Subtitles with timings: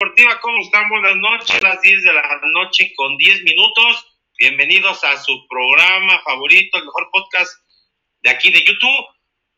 [0.00, 0.88] Deportiva, ¿cómo están?
[0.88, 4.06] Buenas noches, las 10 de la noche con 10 minutos.
[4.38, 7.52] Bienvenidos a su programa favorito, el mejor podcast
[8.22, 9.06] de aquí de YouTube.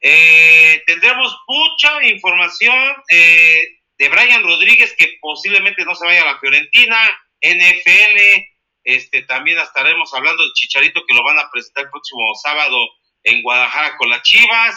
[0.01, 2.77] Eh, tendremos mucha información
[3.09, 6.99] eh, de Brian Rodríguez, que posiblemente no se vaya a la Fiorentina,
[7.41, 8.43] NFL,
[8.83, 12.79] este, también estaremos hablando del Chicharito que lo van a presentar el próximo sábado
[13.23, 14.75] en Guadalajara con las Chivas.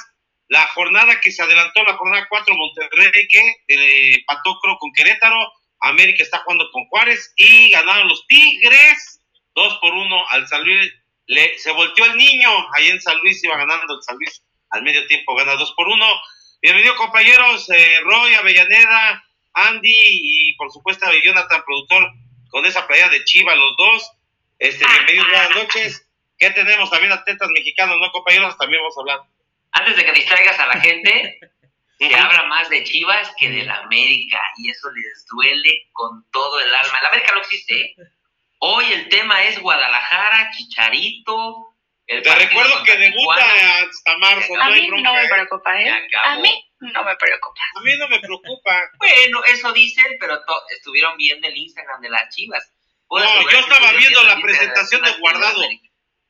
[0.47, 5.51] La jornada que se adelantó, la jornada 4, Monterrey que eh, empató creo con Querétaro.
[5.79, 9.21] América está jugando con Juárez y ganaron los Tigres
[9.55, 10.93] 2 por 1 al San Luis.
[11.27, 14.83] Le, se volteó el niño, ahí en San Luis iba ganando el San Luis al
[14.83, 16.05] medio tiempo, gana 2 por 1.
[16.61, 22.11] Bienvenido compañeros, eh, Roy, Avellaneda, Andy y por supuesto Jonathan, productor
[22.49, 24.11] con esa playa de Chiva, los dos.
[24.59, 26.09] Este, bienvenidos, buenas noches.
[26.37, 28.57] ¿Qué tenemos también atletas mexicanos, no compañeros?
[28.57, 29.34] También vamos a hablar.
[29.75, 31.37] Antes de que distraigas a la gente,
[31.99, 36.59] se habla más de Chivas que de la América y eso les duele con todo
[36.61, 37.01] el alma.
[37.01, 37.93] La América no existe.
[38.59, 41.75] Hoy el tema es Guadalajara, Chicharito.
[42.07, 44.53] Te recuerdo que debuta hasta marzo.
[44.61, 45.89] A mí no me preocupa, ¿eh?
[46.23, 47.61] A mí no me preocupa.
[47.75, 48.89] A mí no me preocupa.
[48.97, 52.71] bueno, eso dicen, pero estuvieron viendo el Instagram de las Chivas.
[53.09, 55.61] No, yo estaba viendo la presentación de Guardado.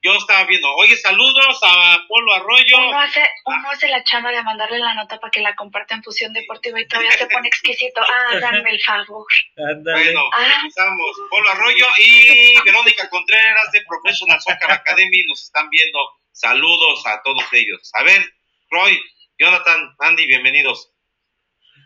[0.05, 2.77] Yo estaba viendo, oye, saludos a Polo Arroyo.
[2.89, 6.03] Uno hace, uno hace la chamba de mandarle la nota para que la comparta en
[6.03, 8.01] Fusión Deportiva y todavía se pone exquisito.
[8.15, 9.25] Ah, dame el favor.
[9.55, 10.57] Bueno, ah.
[10.57, 11.15] empezamos.
[11.29, 15.97] Polo Arroyo y Verónica Contreras de Professional Soccer Academy nos están viendo.
[16.31, 17.91] Saludos a todos ellos.
[17.95, 18.21] A ver,
[18.69, 19.01] Roy,
[19.39, 20.93] Jonathan, Andy, bienvenidos.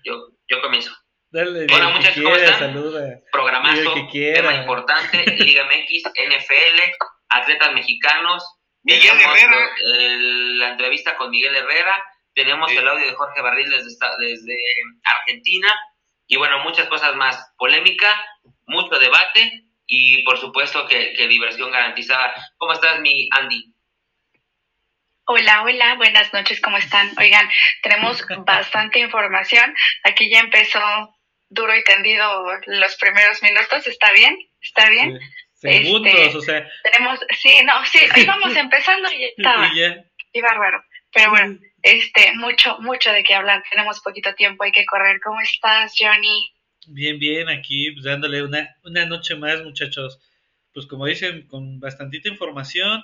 [0.04, 0.92] Yo, yo comienzo.
[1.32, 2.60] Dale, Hola muchachos, ¿cómo están?
[2.60, 3.22] Saluda.
[3.32, 6.80] Programazo, tema importante, Liga MX, NFL,
[7.30, 8.44] atletas mexicanos.
[8.84, 9.70] Miguel Herrera.
[10.58, 12.02] la entrevista con Miguel Herrera.
[12.34, 14.58] Tenemos el audio de Jorge Barril desde, desde
[15.04, 15.68] Argentina.
[16.28, 17.54] Y bueno, muchas cosas más.
[17.58, 18.08] Polémica,
[18.68, 22.34] mucho debate y por supuesto que, que diversión garantizada.
[22.58, 23.74] ¿Cómo estás, mi Andy?
[25.26, 27.12] Hola, hola, buenas noches, ¿cómo están?
[27.20, 27.48] Oigan,
[27.84, 29.76] tenemos bastante información.
[30.04, 30.80] Aquí ya empezó
[31.50, 34.38] duro y tendido los primeros minutos, ¿está bien?
[34.62, 35.20] ¿Está bien?
[35.60, 36.70] Segundos, este, o sea.
[36.84, 39.70] Tenemos, sí, no, sí, íbamos empezando y estaba.
[40.32, 40.82] Y, bárbaro.
[41.12, 43.62] Pero bueno, este, mucho, mucho de qué hablar.
[43.70, 45.20] Tenemos poquito tiempo, hay que correr.
[45.22, 46.50] ¿Cómo estás, Johnny?
[46.88, 50.20] Bien, bien, aquí pues, dándole una, una noche más, muchachos.
[50.74, 53.04] Pues como dicen, con bastantita información.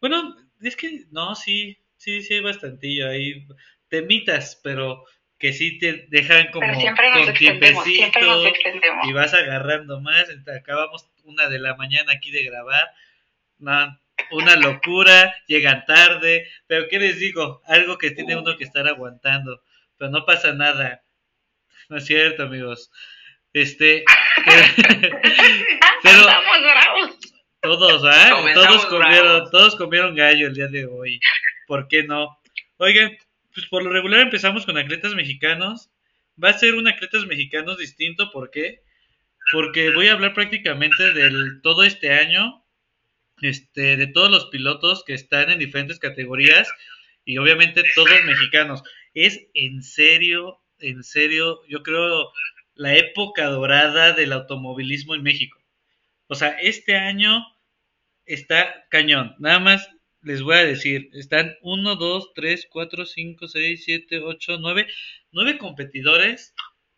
[0.00, 3.46] Bueno, es que no, sí, sí, sí hay bastantillo ahí.
[3.88, 5.04] Temitas, pero
[5.46, 8.18] que sí te dejan como con tiempecito
[9.04, 10.26] y vas agarrando más.
[10.48, 12.90] Acabamos una de la mañana aquí de grabar.
[13.60, 17.62] una locura, llegan tarde, pero ¿qué les digo?
[17.64, 19.62] Algo que tiene uno que estar aguantando,
[19.96, 21.04] pero no pasa nada.
[21.90, 22.90] No es cierto, amigos.
[23.52, 24.02] Este,
[26.02, 27.18] pero, bravos.
[27.60, 28.52] Todos, ¿eh?
[28.52, 31.20] Todos comieron, todos comieron gallo el día de hoy.
[31.68, 32.36] ¿Por qué no?
[32.78, 33.16] Oigan,
[33.56, 35.90] pues por lo regular empezamos con atletas mexicanos.
[36.42, 38.82] Va a ser un atletas mexicanos distinto, ¿por qué?
[39.50, 42.62] Porque voy a hablar prácticamente del todo este año,
[43.40, 46.68] este, de todos los pilotos que están en diferentes categorías
[47.24, 48.82] y obviamente todos mexicanos.
[49.14, 52.30] Es en serio, en serio, yo creo
[52.74, 55.58] la época dorada del automovilismo en México.
[56.26, 57.42] O sea, este año
[58.26, 59.34] está cañón.
[59.38, 59.88] Nada más
[60.26, 64.88] les voy a decir, están 1, 2, 3, 4, 5, 6, 7, 8, 9,
[65.30, 66.52] 9 competidores,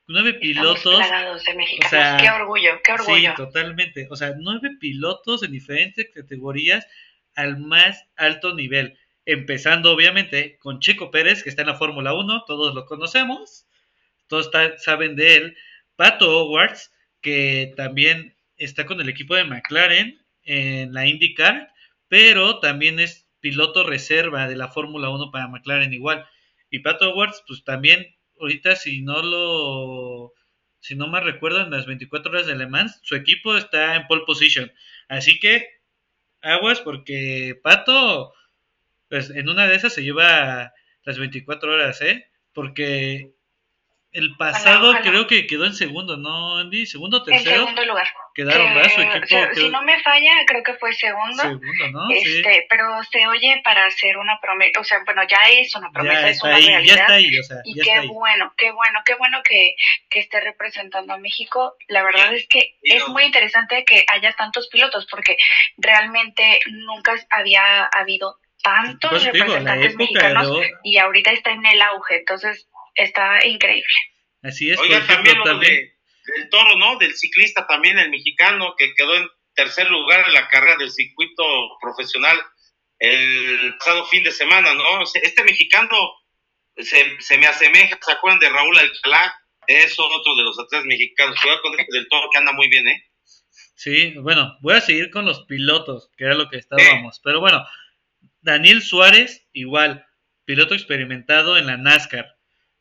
[0.06, 0.86] 9 pilotos.
[0.86, 3.30] o sea, qué orgullo, qué orgullo.
[3.30, 4.08] Sí, totalmente.
[4.10, 6.86] O sea, 9 pilotos en diferentes categorías
[7.34, 8.98] al más alto nivel.
[9.26, 13.66] Empezando obviamente con Checo Pérez, que está en la Fórmula 1, todos lo conocemos,
[14.26, 15.56] todos saben de él.
[15.96, 16.78] Pato Howard,
[17.20, 21.74] que también está con el equipo de McLaren, en la IndyCar,
[22.08, 26.26] pero también es piloto reserva de la Fórmula 1 para McLaren igual.
[26.70, 30.32] Y Pato Awards, pues también, ahorita si no lo,
[30.80, 34.06] si no me recuerdo, en las 24 horas de Le Mans, su equipo está en
[34.06, 34.72] pole position.
[35.08, 35.68] Así que,
[36.42, 38.32] aguas, porque Pato,
[39.08, 40.72] pues en una de esas se lleva
[41.04, 42.26] las 24 horas, ¿eh?
[42.52, 43.34] Porque
[44.12, 46.86] el pasado creo que quedó en segundo, ¿no, Andy?
[46.86, 47.50] ¿Segundo o tercero?
[47.50, 48.08] En segundo lugar.
[48.34, 48.90] Quedaron, ¿verdad?
[48.90, 49.54] Su equipo.
[49.54, 51.42] Si, no me falla, creo que fue segundo.
[51.42, 52.10] Segundo, ¿no?
[52.10, 56.28] Este, Pero se oye para hacer una promesa, o sea, bueno, ya es una promesa,
[56.28, 56.94] es una ahí, realidad.
[56.94, 59.74] Ya está ahí, o sea, y qué bueno, qué bueno, qué bueno que,
[60.08, 61.76] que esté representando a México.
[61.88, 65.36] La verdad es que es muy interesante que haya tantos pilotos, porque
[65.76, 70.50] realmente nunca había habido tantos pues representantes mexicanos
[70.82, 72.68] y ahorita está en el auge, entonces
[72.98, 73.86] está increíble.
[74.42, 75.92] Así es, por ejemplo, también,
[76.36, 76.98] del toro, ¿no?
[76.98, 81.44] Del ciclista también, el mexicano, que quedó en tercer lugar en la carrera del circuito
[81.80, 82.38] profesional
[82.98, 85.02] el pasado fin de semana, ¿no?
[85.02, 85.96] Este mexicano
[86.76, 89.34] se, se me asemeja, ¿se acuerdan de Raúl Alcalá?
[89.66, 91.38] Es otro de los atletas mexicanos.
[91.40, 93.04] Cuidado con este del toro que anda muy bien, ¿eh?
[93.74, 97.20] Sí, bueno, voy a seguir con los pilotos, que era lo que estábamos.
[97.22, 97.64] Pero bueno,
[98.40, 100.06] Daniel Suárez, igual,
[100.44, 102.37] piloto experimentado en la NASCAR,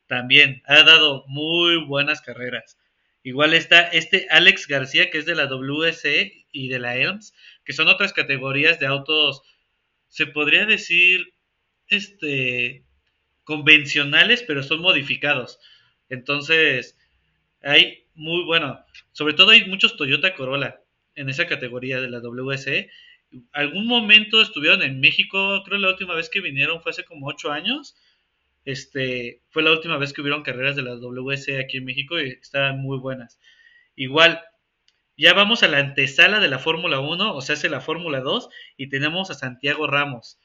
[0.07, 2.77] también ha dado muy buenas carreras.
[3.24, 7.33] Igual está este Alex García, que es de la WSE y de la ELMS,
[7.65, 9.42] que son otras categorías de autos,
[10.07, 11.33] se podría decir,
[11.89, 12.86] este,
[13.44, 15.59] convencionales, pero son modificados.
[16.09, 16.98] Entonces,
[17.62, 18.80] hay muy bueno,
[19.12, 20.81] sobre todo hay muchos Toyota Corolla
[21.15, 22.89] en esa categoría de la WSE.
[23.51, 27.51] Algún momento estuvieron en México, creo la última vez que vinieron fue hace como ocho
[27.51, 27.95] años.
[28.68, 32.31] Este, fue la última vez que hubieron carreras de la WSE aquí en México y
[32.31, 33.40] estaban muy buenas.
[33.96, 34.42] Igual,
[35.16, 38.50] ya vamos a la antesala de la Fórmula 1, o sea, hace la Fórmula 2
[38.75, 40.42] y tenemos a Santiago Ramos.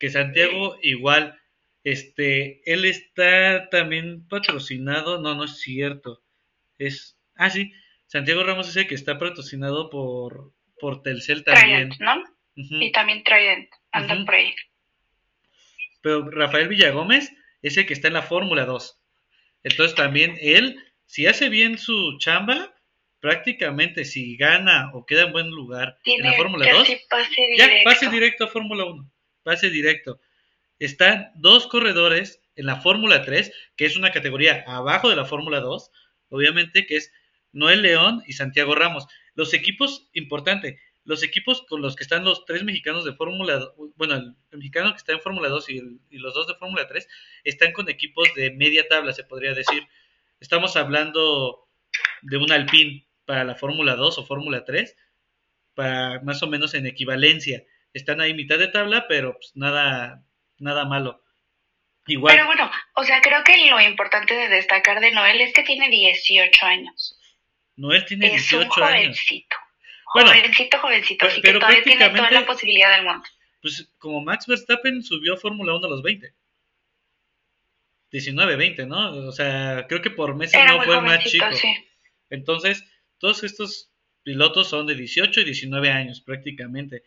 [0.00, 1.38] Que Santiago igual,
[1.84, 6.24] este, él está también patrocinado, no, no es cierto.
[6.76, 7.72] Es, ah, sí,
[8.06, 11.90] Santiago Ramos es el que está patrocinado por, por Telcel también.
[11.90, 12.24] Trident, ¿no?
[12.56, 14.52] Y también Trident, anda por ahí.
[16.02, 17.32] Pero Rafael Villagómez
[17.64, 19.00] es el que está en la Fórmula 2.
[19.64, 20.76] Entonces también él,
[21.06, 22.74] si hace bien su chamba,
[23.20, 26.88] prácticamente si gana o queda en buen lugar en la Fórmula 2,
[27.56, 29.10] ya pase directo a Fórmula 1,
[29.42, 30.20] pase directo.
[30.78, 35.60] Están dos corredores en la Fórmula 3, que es una categoría abajo de la Fórmula
[35.60, 35.90] 2,
[36.28, 37.12] obviamente que es
[37.52, 39.06] Noel León y Santiago Ramos.
[39.34, 43.60] Los equipos, importante, los equipos con los que están los tres mexicanos de Fórmula,
[43.96, 47.06] bueno, el, mexicano que está en Fórmula 2 y, los dos de Fórmula 3,
[47.44, 49.86] están con equipos de media tabla, se podría decir.
[50.40, 51.68] Estamos hablando
[52.22, 54.96] de un Alpine para la Fórmula 2 o Fórmula 3,
[55.74, 57.62] para más o menos en equivalencia.
[57.92, 60.24] Están ahí mitad de tabla, pero pues nada,
[60.58, 61.22] nada malo.
[62.06, 62.34] Igual.
[62.34, 65.88] Pero bueno, o sea, creo que lo importante de destacar de Noel es que tiene
[65.88, 67.18] 18 años.
[67.76, 69.56] Noel tiene 18 es un jovencito.
[70.22, 73.24] Jovencito, jovencito, así que todavía tiene toda la posibilidad del mundo.
[73.60, 76.32] Pues como Max Verstappen subió a Fórmula 1 a los 20.
[78.10, 79.26] 19, 20, ¿no?
[79.26, 81.46] O sea, creo que por meses no fue más chico.
[82.30, 82.84] Entonces,
[83.18, 83.90] todos estos
[84.22, 87.02] pilotos son de 18 y 19 años prácticamente.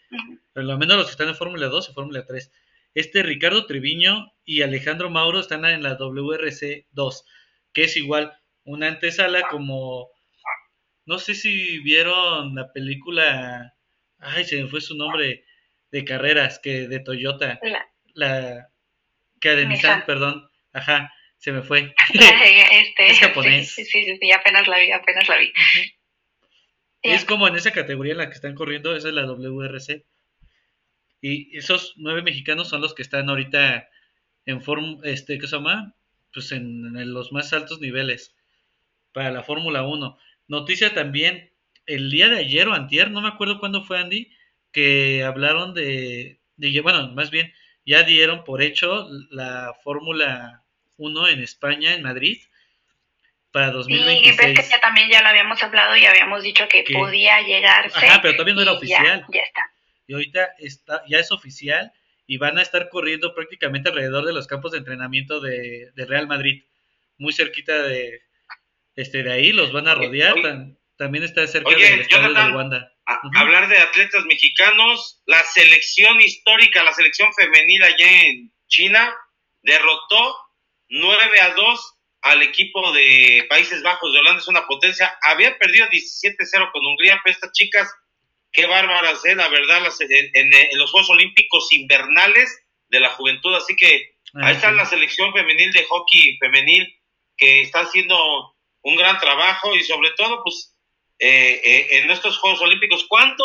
[0.54, 2.52] Por lo menos los que están en Fórmula 2 y Fórmula 3.
[2.94, 7.26] Este Ricardo Treviño y Alejandro Mauro están en la WRC 2,
[7.72, 10.10] que es igual una antesala como
[11.08, 13.74] no sé si vieron la película,
[14.20, 15.46] ay, se me fue su nombre,
[15.90, 17.60] de carreras, que de Toyota.
[17.64, 18.70] La, la
[19.40, 20.50] que de Nissan, perdón.
[20.74, 21.96] Ajá, se me fue.
[22.14, 23.72] este, es japonés.
[23.72, 25.54] Sí, sí, sí, apenas la vi, apenas la vi.
[27.02, 30.04] Es como en esa categoría en la que están corriendo, esa es la WRC.
[31.22, 33.88] Y esos nueve mexicanos son los que están ahorita
[34.46, 35.96] en form, este, ¿qué se llama?
[36.34, 38.36] Pues en, en los más altos niveles
[39.14, 40.18] para la Fórmula 1.
[40.48, 41.52] Noticia también,
[41.86, 44.32] el día de ayer o antier, no me acuerdo cuándo fue Andy,
[44.72, 47.54] que hablaron de, de bueno, más bien,
[47.86, 50.64] ya dieron por hecho la Fórmula
[50.98, 52.42] 1 en España, en Madrid,
[53.52, 54.38] para 2026.
[54.38, 58.06] Sí, que ya también ya lo habíamos hablado y habíamos dicho que, podía llegarse.
[58.06, 59.26] Ajá, pero todavía no era oficial.
[59.32, 59.72] Ya, está.
[60.06, 61.92] Y ahorita está, ya es oficial
[62.26, 66.28] y van a estar corriendo prácticamente alrededor de los campos de entrenamiento de, de Real
[66.28, 66.64] Madrid,
[67.18, 68.22] muy cerquita de,
[68.98, 70.36] este, de ahí los van a rodear.
[70.98, 72.92] también está cerca del estadio de Wanda.
[73.36, 79.16] Hablar de atletas mexicanos, la selección histórica, la selección femenil allá en China,
[79.62, 80.36] derrotó
[80.90, 85.16] 9 a 2 al equipo de Países Bajos de Holanda, es una potencia.
[85.22, 87.94] Había perdido 17-0 con Hungría, pero estas chicas,
[88.52, 89.36] qué bárbaras, ¿eh?
[89.36, 93.54] la verdad, las, en, los Juegos Olímpicos Invernales de la Juventud.
[93.56, 96.94] Así que ah, ahí está la selección femenil de hockey femenil
[97.38, 100.76] que está haciendo un gran trabajo y sobre todo, pues,
[101.20, 103.44] eh, eh, en estos Juegos Olímpicos, ¿cuánto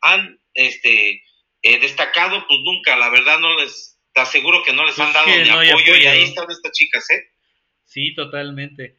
[0.00, 1.22] han este,
[1.62, 2.46] eh, destacado?
[2.46, 5.70] Pues nunca, la verdad no les, te aseguro que no les han pues dado ni
[5.70, 7.30] apoyo, y ahí están estas chicas, ¿eh?
[7.84, 8.96] Sí, totalmente.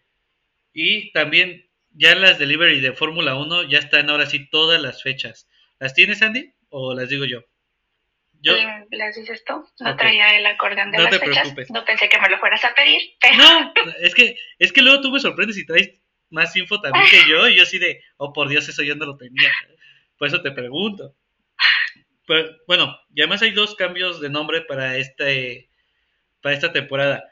[0.74, 5.48] Y también ya las delivery de Fórmula 1 ya están ahora sí todas las fechas.
[5.80, 6.54] ¿Las tienes, Andy?
[6.70, 7.42] ¿O las digo yo?
[8.42, 8.54] Yo...
[8.92, 9.68] ¿Les dices tú?
[9.80, 11.42] No traía el acordeón de no las te fechas.
[11.42, 11.72] Preocupes.
[11.72, 13.02] No pensé que me lo fueras a pedir.
[13.38, 15.94] No, es que, es que luego tú me sorprendes y traes
[16.30, 17.48] más info también que yo.
[17.48, 19.52] Y yo así de, oh por Dios, eso yo no lo tenía.
[20.18, 21.16] Por eso te pregunto.
[22.28, 25.70] Pero, bueno, y además hay dos cambios de nombre para este
[26.42, 27.24] para esta temporada.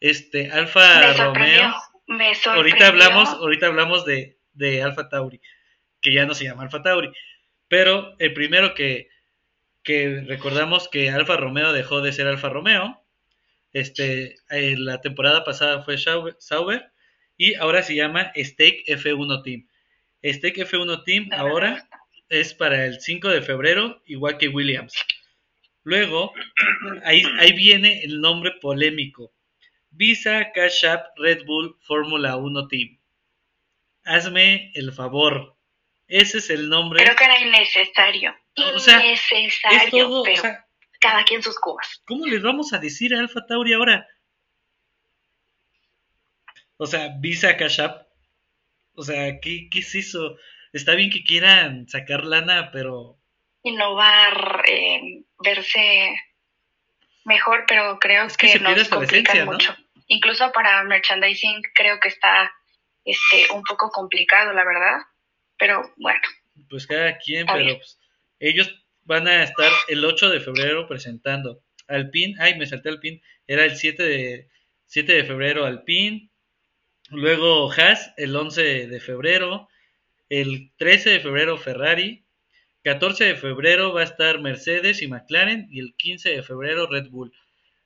[0.00, 1.74] Este, Alfa Romeo.
[2.06, 5.42] Me ahorita hablamos, ahorita hablamos de, de Alfa Tauri,
[6.00, 7.12] que ya no se llama Alfa Tauri.
[7.68, 9.10] Pero el primero que,
[9.82, 13.02] que recordamos que Alfa Romeo dejó de ser Alfa Romeo,
[13.72, 16.90] este, en la temporada pasada fue Sauber
[17.36, 19.68] y ahora se llama Stake F1 Team.
[20.24, 21.88] Stake F1 Team ahora
[22.28, 24.94] es para el 5 de febrero, igual que Williams.
[25.84, 26.32] Luego,
[27.04, 29.32] ahí, ahí viene el nombre polémico.
[29.90, 32.98] Visa Cash App Red Bull Fórmula 1 Team.
[34.04, 35.57] Hazme el favor.
[36.08, 37.04] Ese es el nombre.
[37.04, 38.34] Creo que era innecesario.
[38.74, 40.42] O sea, innecesario, pero
[40.98, 42.02] cada quien sus cubas.
[42.06, 44.08] ¿Cómo les vamos a decir a Alfa Tauri ahora?
[46.78, 48.08] O sea, Visa Cash App.
[48.94, 50.36] O sea, ¿qué, ¿qué se hizo?
[50.72, 53.18] Está bien que quieran sacar lana, pero...
[53.62, 56.16] Innovar, eh, verse
[57.24, 59.76] mejor, pero creo que, nos complica mucho.
[60.06, 62.50] Incluso para merchandising creo que está
[63.04, 64.98] este un poco complicado, la verdad.
[65.58, 66.20] Pero bueno.
[66.68, 67.98] Pues cada quien, pero pues,
[68.40, 71.62] ellos van a estar el 8 de febrero presentando.
[71.86, 74.48] Alpine, ay, me salté Alpine, era el 7 de,
[74.86, 76.30] 7 de febrero Alpine,
[77.10, 79.68] luego Haas el 11 de febrero,
[80.28, 82.24] el 13 de febrero Ferrari,
[82.84, 87.08] 14 de febrero va a estar Mercedes y McLaren y el 15 de febrero Red
[87.10, 87.32] Bull.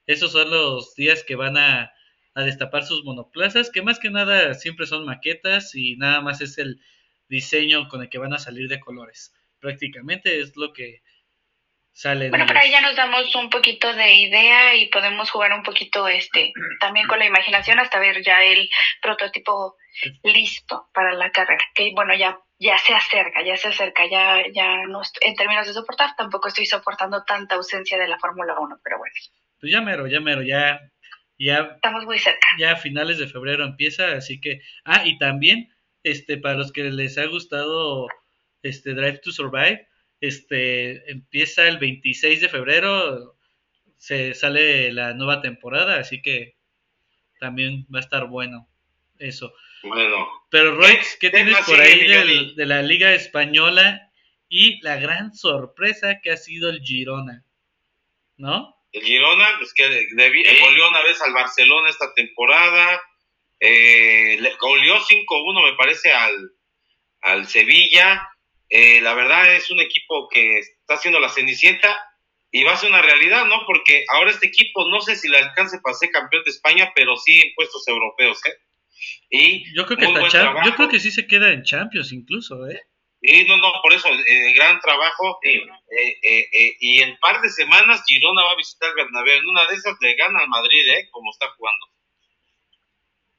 [0.07, 1.93] Esos son los días que van a,
[2.35, 6.81] destapar sus monoplazas, que más que nada siempre son maquetas y nada más es el
[7.33, 9.35] diseño con el que van a salir de colores.
[9.59, 11.01] Prácticamente es lo que
[11.93, 12.29] sale.
[12.29, 16.07] Bueno, por ahí ya nos damos un poquito de idea y podemos jugar un poquito
[16.09, 18.69] este también con la imaginación hasta ver ya el
[19.01, 19.77] prototipo
[20.23, 21.65] listo para la carrera.
[21.75, 25.73] Que bueno, ya ya se acerca, ya se acerca, ya, ya no en términos de
[25.73, 29.15] soportar, tampoco estoy soportando tanta ausencia de la Fórmula 1, pero bueno.
[29.59, 30.81] Pues ya mero, ya mero, ya,
[31.39, 31.73] ya.
[31.75, 32.47] Estamos muy cerca.
[32.59, 35.72] Ya a finales de febrero empieza, así que, ah, y también,
[36.03, 38.09] este, para los que les ha gustado,
[38.63, 39.89] este, Drive to Survive,
[40.21, 43.37] este, empieza el 26 de febrero,
[43.99, 46.57] se sale la nueva temporada, así que
[47.39, 48.69] también va a estar bueno
[49.19, 49.53] eso.
[49.83, 50.29] Bueno.
[50.51, 52.07] Pero Royce, ¿qué, tienes por ahí
[52.55, 54.11] de la Liga Española
[54.49, 57.45] y la gran sorpresa que ha sido el Girona?
[58.37, 58.77] ¿No?
[58.93, 63.01] El Girona, pues que le, goleó una vez al Barcelona esta temporada,
[63.65, 66.51] eh, le goleó 5-1 me parece al,
[67.21, 68.29] al Sevilla.
[68.69, 71.97] Eh, la verdad es un equipo que está haciendo la cenicienta
[72.51, 73.65] y va a ser una realidad, ¿no?
[73.65, 77.17] Porque ahora este equipo no sé si le alcance para ser campeón de España, pero
[77.17, 78.57] sí en puestos europeos, ¿eh?
[79.31, 80.07] Y yo creo que
[80.67, 82.81] yo creo que sí se queda en Champions incluso, ¿eh?
[83.23, 85.39] Sí, no, no, por eso, eh, gran trabajo.
[85.43, 85.63] Eh,
[86.23, 89.39] eh, eh, y en par de semanas Girona va a visitar Bernabéu.
[89.39, 91.09] En una de esas le gana al Madrid, ¿eh?
[91.13, 91.87] Como está jugando.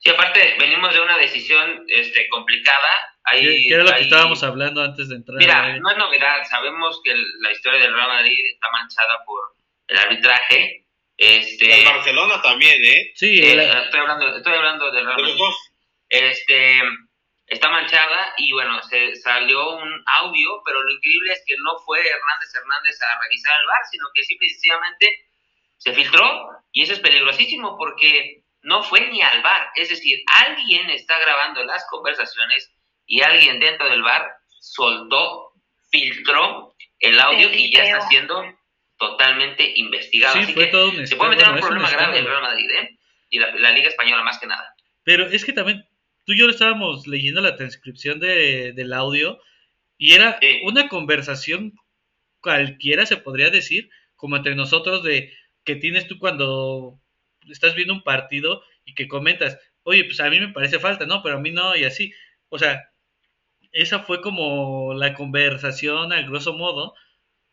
[0.04, 2.90] Sí, aparte, venimos de una decisión este, complicada.
[3.24, 5.38] Ahí, ¿Qué era lo que estábamos hablando antes de entrar?
[5.38, 6.44] Mira, no es novedad.
[6.50, 9.42] Sabemos que la historia del Real Madrid está manchada por
[9.88, 10.88] el arbitraje.
[11.16, 13.12] Este, el Barcelona también, ¿eh?
[13.16, 15.40] Sí, estoy, hablando, estoy hablando del Real Madrid.
[16.10, 16.82] Este,
[17.48, 22.00] está manchada y bueno, se salió un audio, pero lo increíble es que no fue
[22.00, 25.08] Hernández Hernández a revisar el bar, sino que sí precisamente
[25.78, 30.90] se filtró y eso es peligrosísimo porque no fue ni al bar, es decir, alguien
[30.90, 32.72] está grabando las conversaciones
[33.06, 34.26] y alguien dentro del bar
[34.60, 35.52] soltó,
[35.92, 38.44] filtró el audio y ya está siendo
[38.98, 40.42] totalmente investigado.
[40.42, 42.98] Sí, fue todo se puede meter un problema grave el Real Madrid ¿eh?
[43.30, 44.74] y la Liga Española más que nada.
[45.04, 45.86] Pero es que también
[46.26, 49.40] tú y yo estábamos leyendo la transcripción de, del audio
[49.98, 51.74] y era una conversación
[52.40, 57.00] cualquiera, se podría decir, como entre nosotros de que tienes tú cuando
[57.50, 61.22] estás viendo un partido y que comentas, oye, pues a mí me parece falta, ¿no?
[61.24, 62.14] Pero a mí no, y así.
[62.50, 62.92] O sea,
[63.72, 66.94] esa fue como la conversación a grosso modo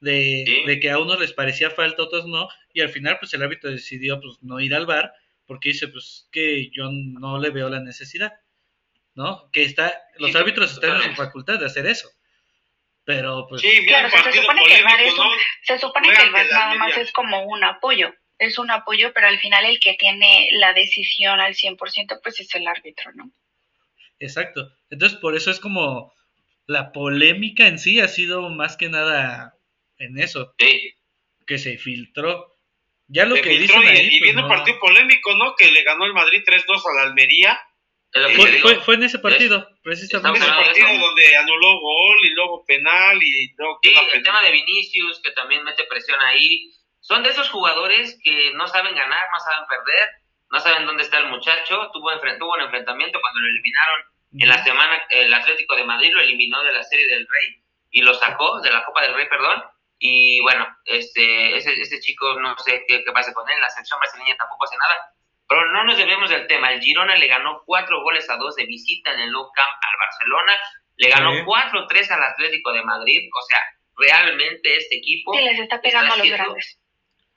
[0.01, 3.33] de, de, que a unos les parecía falta, a otros no, y al final pues
[3.35, 5.13] el árbitro decidió pues no ir al bar
[5.47, 8.33] porque dice pues que yo no le veo la necesidad.
[9.15, 9.51] ¿no?
[9.53, 12.09] Que está, los árbitros están en su facultad de hacer eso.
[13.05, 13.63] Pero pues...
[13.63, 15.29] Sí, claro, se supone que el VAR, es un,
[15.63, 19.29] se supone que el VAR nada más es como un apoyo, es un apoyo, pero
[19.29, 23.31] al final el que tiene la decisión al 100% pues es el árbitro, ¿no?
[24.19, 24.73] Exacto.
[24.91, 26.13] Entonces por eso es como
[26.67, 29.55] la polémica en sí ha sido más que nada
[29.99, 30.55] en eso.
[30.59, 30.95] Sí.
[31.47, 32.57] Que se filtró.
[33.07, 35.55] Ya lo que dicen ahí, y, pues, viene un partido polémico, ¿no?
[35.57, 37.61] Que le ganó el Madrid 3-2 a la Almería
[38.85, 40.39] fue, en ese partido, precisamente.
[40.39, 43.79] En ese partido donde anuló gol y luego penal y luego...
[43.83, 46.73] Sí, el tema de Vinicius, que también mete presión ahí.
[47.11, 50.09] Son de esos jugadores que no saben ganar, no saben perder,
[50.49, 51.91] no saben dónde está el muchacho.
[51.93, 54.01] Tuvo, tuvo un enfrentamiento cuando lo eliminaron
[54.39, 58.03] En la semana, el Atlético de Madrid lo eliminó de la Serie del Rey y
[58.03, 59.61] lo sacó de la Copa del Rey, perdón.
[59.99, 63.99] Y bueno, este, ese, ese chico no sé qué, qué pasa con él, la selección
[63.99, 65.13] brasileña tampoco hace nada.
[65.49, 66.73] Pero no nos debemos del tema.
[66.73, 69.99] El Girona le ganó cuatro goles a dos de visita en el Nou Camp al
[69.99, 70.53] Barcelona.
[70.97, 71.43] Le ganó Sí.
[71.43, 73.29] 4-3 al Atlético de Madrid.
[73.37, 73.59] O sea,
[73.97, 76.80] realmente este equipo Sí, les está pegando a los haciendo grandes.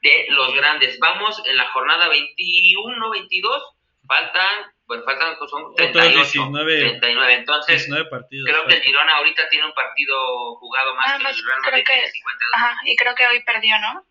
[0.04, 0.98] De los grandes.
[1.00, 3.62] Vamos en la jornada 21, 22.
[4.06, 6.78] Faltan, bueno, faltan pues, son Otros 38, 19.
[6.78, 7.32] 39.
[7.34, 8.48] Entonces, 19 partidos.
[8.50, 8.82] creo que el.
[8.82, 11.84] Girona ahorita tiene un partido jugado más Nada que más, el Real creo Madrid.
[11.86, 12.52] que- tiene 52.
[12.54, 14.04] Ajá, y creo que hoy perdió, ¿no?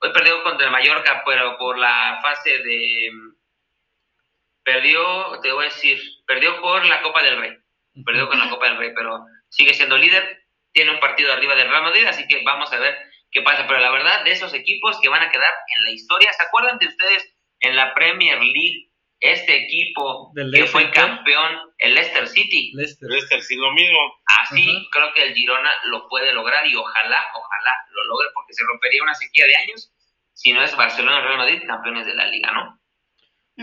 [0.00, 3.10] Hoy perdió contra el Mallorca, pero por la fase de...
[4.62, 7.52] Perdió, te voy a decir, perdió por la Copa del Rey.
[8.04, 10.42] Perdió con la Copa del Rey, pero sigue siendo líder.
[10.72, 12.96] Tiene un partido arriba del Real Madrid, así que vamos a ver
[13.34, 13.66] qué pasa.
[13.66, 16.78] Pero la verdad, de esos equipos que van a quedar en la historia, ¿se acuerdan
[16.78, 18.90] de ustedes en la Premier League?
[19.20, 22.72] Este equipo Del que fue campeón, el Leicester City.
[22.74, 23.08] Leicester.
[23.08, 23.98] Leicester, sí, lo mismo.
[24.26, 28.64] Así creo que el Girona lo puede lograr y ojalá, ojalá lo logre porque se
[28.64, 29.92] rompería una sequía de años
[30.34, 32.78] si no es Barcelona y Real Madrid campeones de la liga, ¿no?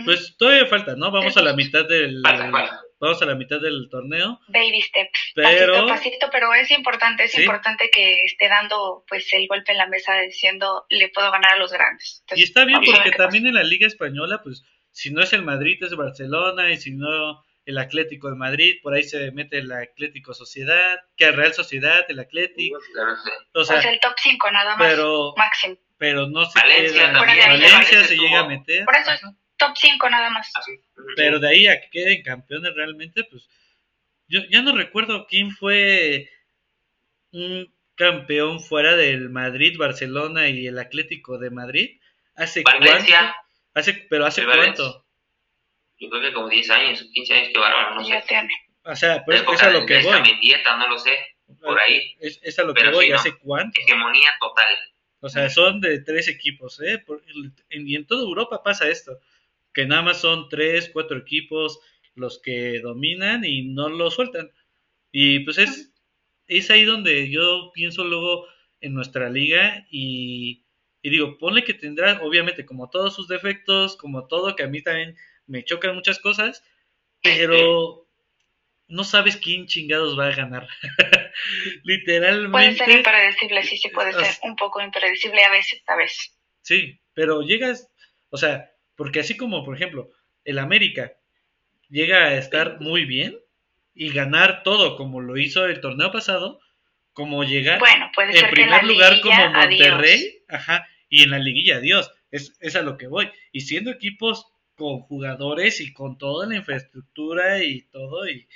[0.04, 1.12] Pues todavía falta, ¿no?
[1.12, 2.22] Vamos a la mitad del.
[2.22, 2.80] Falta, falta.
[3.02, 4.38] Vamos a la mitad del torneo.
[4.46, 7.40] Baby steps, Pero- pasito a pasito, pero es importante, es Sí.
[7.42, 11.56] importante que esté dando pues el golpe en la mesa diciendo le puedo ganar a
[11.58, 12.24] los grandes.
[12.36, 13.16] Y está bien porque pasa.
[13.24, 16.92] también en la Liga Española, pues, si no es el Madrid, es Barcelona, y si
[16.92, 21.54] no el Atlético de Madrid, por ahí se mete el Atlético Sociedad, que el Real
[21.54, 23.30] Sociedad, el Atlético, Claro, sí.
[23.54, 25.76] o sea, Pues el top 5 nada más, pero, máximo.
[25.98, 29.10] pero no se Valencia queda- Valencia Valencia se estuvo- llega a meter, Por eso.
[29.66, 30.50] Top 5 nada más.
[30.54, 30.72] Así.
[31.16, 33.48] pero de ahí a que queden campeones realmente, pues,
[34.28, 36.28] yo ya no recuerdo quién fue
[37.32, 42.00] un campeón fuera del Madrid, Barcelona y el Atlético de Madrid,
[42.34, 43.36] hace Valencia, cuánto,
[43.74, 45.04] hace, pero hace cuánto,
[45.98, 48.28] yo creo que como 10 años, 15 años, que bárbaro, no Ya sé.
[48.28, 48.48] tiene.
[48.84, 50.20] o sea, pues es a lo que voy.
[50.22, 51.16] Mendieta, no lo sé,
[51.60, 52.16] por ahí.
[52.20, 53.16] Es, es a lo que voy, sí, no.
[53.18, 53.78] ¿hace cuánto?
[53.80, 54.74] Hegemonía total.
[55.20, 56.98] O sea, son de tres equipos, ¿eh?
[56.98, 57.22] Por-
[57.70, 59.20] en- y en toda Europa pasa esto,
[59.72, 61.80] que nada más son tres, cuatro equipos
[62.14, 64.50] los que dominan y no lo sueltan.
[65.10, 65.92] Y pues es,
[66.46, 68.46] es ahí donde yo pienso luego
[68.80, 70.64] en nuestra liga y,
[71.02, 74.82] y digo, ponle que tendrá, obviamente, como todos sus defectos, como todo, que a mí
[74.82, 76.64] también me chocan muchas cosas,
[77.22, 78.06] pero
[78.88, 80.68] no sabes quién chingados va a ganar.
[81.84, 82.50] Literalmente.
[82.50, 86.36] Puede ser impredecible, sí, sí puede ser un poco impredecible a veces, a veces.
[86.62, 87.90] Sí, pero llegas,
[88.30, 90.10] o sea, porque así como, por ejemplo,
[90.44, 91.12] el América
[91.88, 93.38] llega a estar muy bien
[93.94, 96.60] y ganar todo como lo hizo el torneo pasado,
[97.12, 100.44] como llegar Bueno, puede en que primer lugar liguilla, como Monterrey, adiós.
[100.48, 103.30] ajá, y en la liguilla, adiós, es, es a lo que voy.
[103.52, 108.48] Y siendo equipos con jugadores y con toda la infraestructura y todo, y,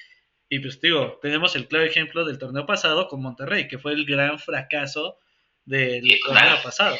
[0.48, 4.06] y pues digo, tenemos el claro ejemplo del torneo pasado con Monterrey, que fue el
[4.06, 5.18] gran fracaso
[5.66, 6.96] del torneo pasado.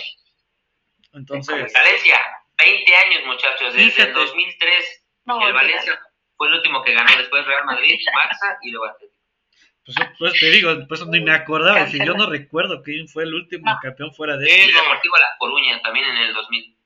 [1.14, 2.20] Entonces, Valencia,
[2.59, 5.05] 20 años, muchachos, desde el 2003.
[5.27, 5.53] No, el.
[5.53, 5.99] Valencia
[6.37, 9.16] fue el último que ganó después Real Madrid, Barça y luego Atlético.
[9.85, 12.19] Pues, pues te digo, pues ni me acordaba, si yo Cancela.
[12.19, 13.79] no recuerdo quién fue el último No.
[13.81, 14.64] campeón fuera de este.
[14.64, 16.77] el Deportivo La Coruña también en el 2000.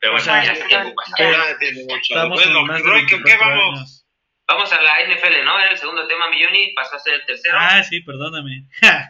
[0.00, 1.14] Pero O bueno, sea, ya ya- el tiempo pasa.
[1.16, 1.96] pero- Ya tiene mucho.
[2.14, 3.78] Estamos Bueno, Roy, ¿con qué 24 vamos?
[3.78, 4.04] años.
[4.46, 5.58] Vamos a la NFL, ¿no?
[5.60, 7.56] Era el segundo tema, Milloni, pasó a ser el tercero.
[7.58, 8.64] Ah, sí, perdóname.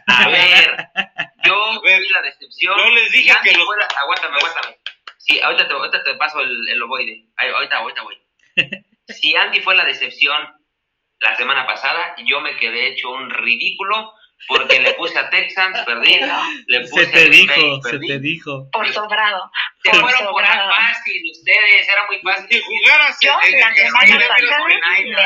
[0.07, 0.77] A ver,
[1.45, 2.77] yo A ver, vi la decepción.
[2.77, 4.77] yo les dije que los- fuera- Aguántame, aguántame.
[5.19, 7.25] Sí, ahorita te, ahorita te paso el, el ovoide.
[7.37, 8.17] Ahí, Ahorita, ahorita voy.
[9.09, 10.37] Si Andy fue la decepción
[11.19, 14.13] la semana pasada, yo me quedé hecho un ridículo
[14.47, 16.19] porque le puse a Texans, perdí.
[16.67, 18.69] Le puse Se te a Green Bay, dijo, se te dijo.
[18.71, 19.51] Por sobrado.
[19.83, 20.71] Se por fueron por la sobrado.
[20.75, 22.47] fácil ustedes, era muy fácil.
[22.49, 25.23] Si jugaras Yo la semana pasada me arriesgué.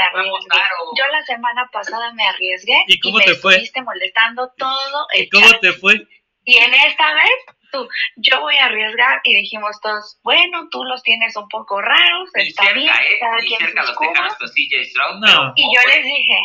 [0.97, 3.51] Yo la semana pasada me arriesgué ¿Y cómo me te fue?
[3.53, 5.61] estuviste molestando todo el ¿Y cómo chat.
[5.61, 6.07] te fue?
[6.45, 7.31] Y en esta vez,
[7.73, 12.29] tú, yo voy a arriesgar y dijimos todos, bueno, tú los tienes un poco raros,
[12.35, 13.17] Ni está cerca, bien, ¿eh?
[13.19, 14.37] cada Ni quien cerca los tejanos cubos.
[14.37, 15.15] con CJ Stroud.
[15.19, 15.27] No.
[15.27, 16.39] pero- Y yo les dije,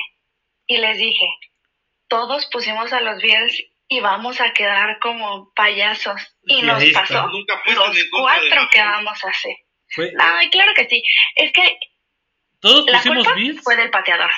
[0.67, 1.27] y les dije,
[2.09, 6.21] todos pusimos a los Bills y vamos a quedar como payasos.
[6.45, 7.27] Y Y nos pasó.
[7.29, 9.57] Nunca Los cuatro los- que vamos a hacer.
[9.91, 11.03] Fue, Ay, claro que sí.
[11.37, 11.79] Es que
[12.61, 13.63] todos la pusimos culpa Bills.
[13.63, 14.31] fue del pateador.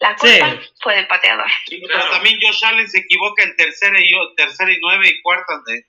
[0.00, 0.38] La Sí.
[0.38, 1.46] culpa fue del pateador.
[1.66, 2.10] Sí, pero Claro.
[2.12, 5.54] también Josh Allen se equivoca en tercera y, yo- tercera y nueve y cuarta.
[5.66, 5.84] De,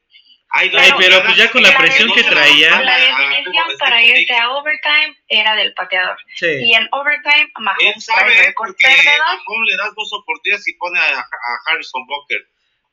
[0.55, 2.79] hay dos Ay, pero pues ya con la La presión que traía.
[2.81, 6.17] La definición para irse a overtime era del pateador.
[6.35, 6.45] Sí.
[6.63, 10.99] Y en overtime, Mahomes sabe, trae récord porque Mahomes le das dos oportunidades y pone
[10.99, 11.25] a, a
[11.65, 12.37] Harrison Booker.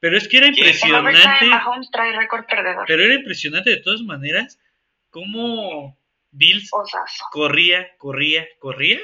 [0.01, 1.11] Pero es que era En impresionante.
[1.21, 2.85] overtime, Mahomes trae récord perdedor.
[2.87, 4.59] Pero era impresionante de todas maneras
[5.11, 5.99] cómo
[6.31, 7.25] Bills Osazo.
[7.31, 9.01] corría, corría, corría.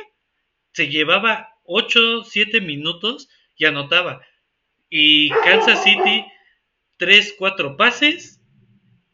[0.73, 4.23] Se llevaba 8, 7 minutos y anotaba.
[4.89, 6.25] Y Kansas City,
[6.97, 8.36] 3, 4 pases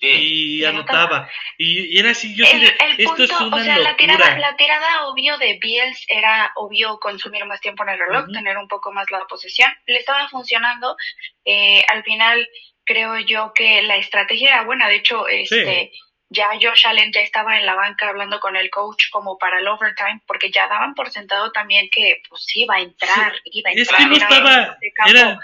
[0.03, 1.29] y, anotaba.
[1.57, 2.65] Y, era así, yo el,
[2.99, 7.45] esto es una o sea, La tirada, la tirada obvio de Bills era obvio consumir
[7.45, 9.73] más tiempo en el reloj, tener un poco más la posesión.
[9.87, 10.97] Le estaba funcionando.
[11.45, 12.49] Eh, al final
[12.85, 14.89] creo yo que la estrategia era buena.
[14.89, 15.93] De hecho, este
[16.31, 19.69] ya Josh Allen ya estaba en la banca hablando con el coach como para el
[19.69, 24.01] overtime, porque ya daban por sentado también que pues iba a entrar, iba a entrar.
[24.01, 24.79] Es que no estaba,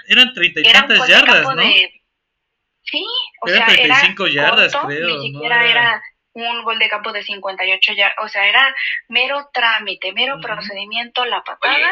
[0.09, 1.63] eran treinta y tantas yardas, ¿no?
[2.91, 3.07] Sí,
[3.43, 5.09] o sea, 35 yardas, creo.
[5.09, 6.03] Ni siquiera era...
[6.33, 8.75] un gol de campo de 58 yardas, o sea, era
[9.09, 11.75] mero trámite, mero procedimiento, la patada.
[11.75, 11.87] Oye,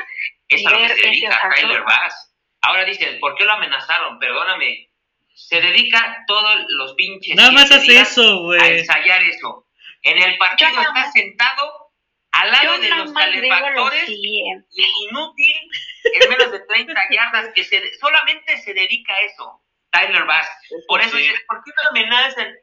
[0.48, 2.32] es a lo que se dedica Tyler Bass.
[2.60, 4.18] Ahora dicen, ¿por qué lo amenazaron?
[4.18, 4.90] Perdóname,
[5.34, 7.36] se dedica todos los pinches.
[7.36, 8.60] Nada más hace eso, güey.
[8.60, 9.66] A ensayar eso.
[10.02, 11.92] En el partido está sentado
[12.32, 15.56] al lado de los calefactores y el inútil
[16.04, 19.62] en menos de 30 yardas que se, solamente se dedica a eso.
[19.96, 20.48] Tyler Bass.
[20.88, 22.54] Por eso dices, ¿por qué no amenazan?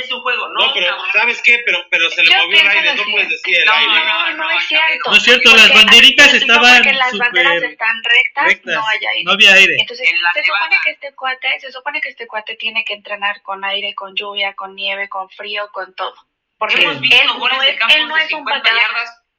[0.00, 0.48] Es un juego.
[0.48, 1.62] No, no pero ¿sabes qué?
[1.64, 3.92] Pero, pero se le movió el aire, no puedes decir el aire.
[3.92, 5.10] No, no, no, es cierto.
[5.10, 9.24] No es cierto, las banderitas estaban Porque las banderas están rectas, no hay aire.
[9.24, 9.76] No había aire.
[9.78, 13.64] Entonces, se supone que este cuate, se supone que este cuate tiene que entrenar con
[13.64, 16.14] aire, con lluvia, con nieve, con frío, con todo.
[16.58, 18.80] Porque él, no es, él no es un pateador,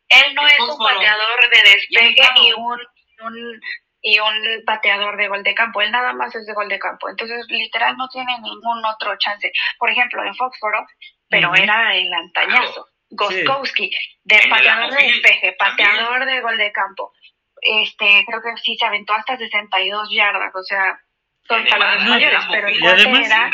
[0.09, 2.79] él no es un pateador de despegue y un,
[3.21, 3.61] un
[4.07, 5.81] y un pateador de gol de campo.
[5.81, 7.09] Él nada más es de gol de campo.
[7.09, 9.51] Entonces, literal, no tiene ningún otro chance.
[9.79, 10.85] Por ejemplo, en Foxboro,
[11.27, 12.87] pero era el antañazo.
[13.09, 13.89] Goskowski,
[14.23, 17.13] de pateador de despeje, pateador de gol de campo.
[17.59, 20.99] Este, creo que sí se aventó hasta 62 yardas, o sea,
[21.47, 23.51] son palabras mayores, pero el además, era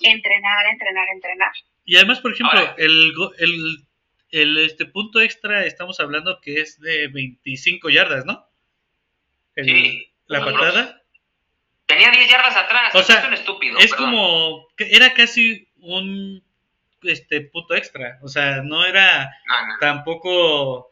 [0.00, 1.52] entrenar, entrenar, entrenar.
[1.86, 3.76] Y además, por ejemplo, el, el,
[4.30, 8.47] el este punto extra estamos hablando que es de 25 yardas, ¿no?
[9.64, 10.10] Sí.
[10.26, 11.02] La patada.
[11.86, 12.94] Tenía 10 yardas atrás.
[12.94, 14.68] O sea, es, un estúpido, es como.
[14.76, 16.42] Era casi un
[17.02, 18.18] este punto extra.
[18.22, 19.30] O sea, no era
[19.80, 20.87] tampoco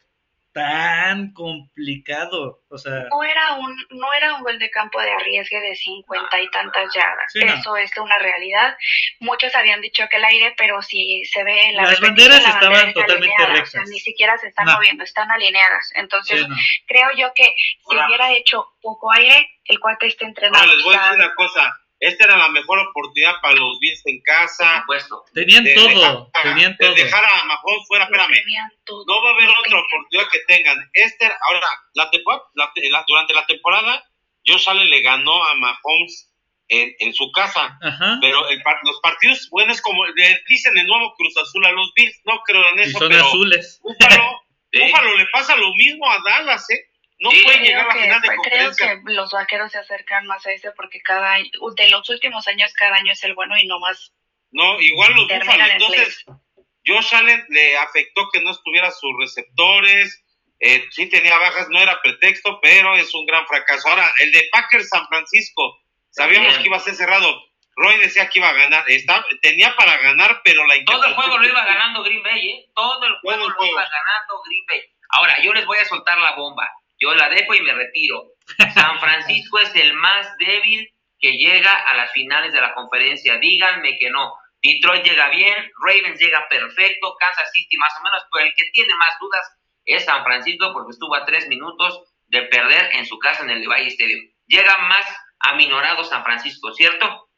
[0.57, 3.05] tan complicado, o sea...
[3.11, 6.95] No era un, no era un gol de campo de arriesgue de cincuenta y tantas
[6.95, 8.75] yardas, eso es una realidad.
[9.21, 13.47] Muchos habían dicho que el aire, pero si se ve la Las banderas estaban totalmente
[13.49, 13.87] rectas.
[13.91, 15.91] ni siquiera se están moviendo, están alineadas.
[15.95, 16.47] Entonces,
[16.87, 17.53] creo yo que
[17.91, 20.65] si hubiera hecho poco aire, el cuate está entrenado.
[20.65, 24.03] No, les voy a decir una cosa, esta era la mejor oportunidad para los Bills
[24.05, 24.85] en casa.
[25.33, 26.95] Tenían todo, tenían todo.
[26.95, 28.37] De dejar a Mahomes fuera, espérame.
[29.07, 30.91] No va a haber otra oportunidad que tengan.
[30.93, 31.61] Este, ahora,
[31.95, 32.11] la,
[32.55, 34.05] la, durante la temporada,
[34.47, 36.31] Josh Allen le ganó a Mahomes
[36.69, 37.79] en, en su casa.
[38.21, 42.21] Pero el, los partidos buenos, como le dicen el nuevo Cruz Azul a los Bills,
[42.25, 42.99] no creo en eso.
[42.99, 43.81] son azules.
[43.83, 46.91] Búfalo, Búfalo le pasa lo mismo a Dallas, ¿eh?
[47.19, 50.53] No puede llegar a la final de Creo que los vaqueros se acercan más a
[50.53, 53.79] ese porque cada año, de los últimos años, cada año es el bueno y no
[53.81, 54.13] más.
[54.51, 55.71] No, igual los búfalos.
[55.71, 56.25] Entonces,
[56.87, 60.23] Josh Allen le afectó que no estuviera sus receptores.
[60.61, 63.89] Eh, sí tenía bajas, no era pretexto, pero es un gran fracaso.
[63.89, 67.43] Ahora, el de Packers San Francisco, sabíamos que iba a ser cerrado.
[67.77, 71.37] Roy decía que iba a ganar, estaba, tenía para ganar, pero la Todo el juego
[71.37, 72.71] lo iba ganando Green Bay, ¿eh?
[72.75, 74.81] Todo el juego lo iba ganando Green Bay.
[75.11, 76.71] Ahora, yo les voy a soltar la bomba.
[76.99, 78.33] Yo la dejo y me retiro.
[78.75, 83.39] San Francisco es el más débil que llega a las finales de la conferencia.
[83.39, 84.33] Díganme que no.
[84.63, 85.55] Detroit llega bien,
[85.85, 90.05] Ravens llega perfecto, Kansas City más o menos, pero el que tiene más dudas es
[90.05, 93.89] San Francisco porque estuvo a tres minutos de perder en su casa en el Levi
[93.89, 94.25] Stadium.
[94.47, 95.07] Llega más
[95.41, 97.29] aminorado San Francisco, ¿cierto?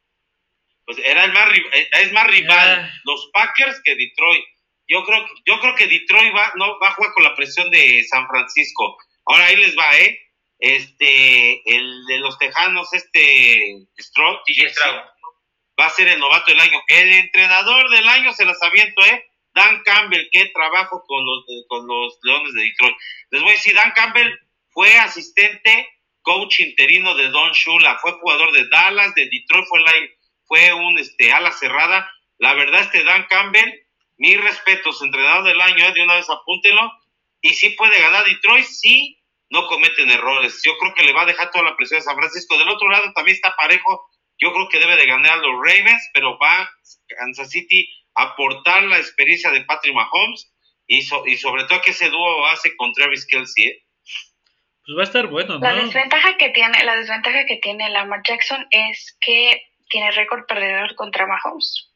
[0.86, 2.90] Pues era el más eh, es más rival ah.
[3.04, 4.44] los Packers que Detroit.
[4.86, 8.02] Yo creo yo creo que Detroit va no va a jugar con la presión de
[8.08, 8.96] San Francisco.
[9.28, 10.18] Ahora ahí les va, ¿eh?
[10.58, 14.38] Este, el de los Tejanos, este, Stroud,
[15.78, 16.80] va a ser el novato del año.
[16.88, 19.26] El entrenador del año se las aviento, ¿eh?
[19.52, 22.96] Dan Campbell, qué trabajo con los, con los Leones de Detroit.
[23.30, 24.32] Les voy a decir, Dan Campbell
[24.70, 25.88] fue asistente,
[26.22, 29.92] coach interino de Don Shula, fue jugador de Dallas, de Detroit, fue, la,
[30.46, 32.10] fue un este, ala cerrada.
[32.38, 33.72] La verdad, este Dan Campbell,
[34.16, 35.92] mis respetos, entrenador del año, ¿eh?
[35.92, 36.92] de una vez apúntelo.
[37.40, 39.18] Y sí puede ganar Detroit, sí,
[39.50, 40.60] no cometen errores.
[40.64, 42.58] Yo creo que le va a dejar toda la presión a San Francisco.
[42.58, 44.08] Del otro lado también está parejo.
[44.38, 46.68] Yo creo que debe de ganar a los Ravens, pero va
[47.08, 50.52] Kansas City a aportar la experiencia de Patrick Mahomes
[50.86, 53.66] y, y sobre todo que ese dúo hace con Travis Kelsey.
[53.66, 53.82] ¿eh?
[54.84, 55.60] Pues va a estar bueno, ¿no?
[55.60, 60.94] La desventaja que tiene, la desventaja que tiene Lamar Jackson es que tiene récord perdedor
[60.94, 61.87] contra Mahomes.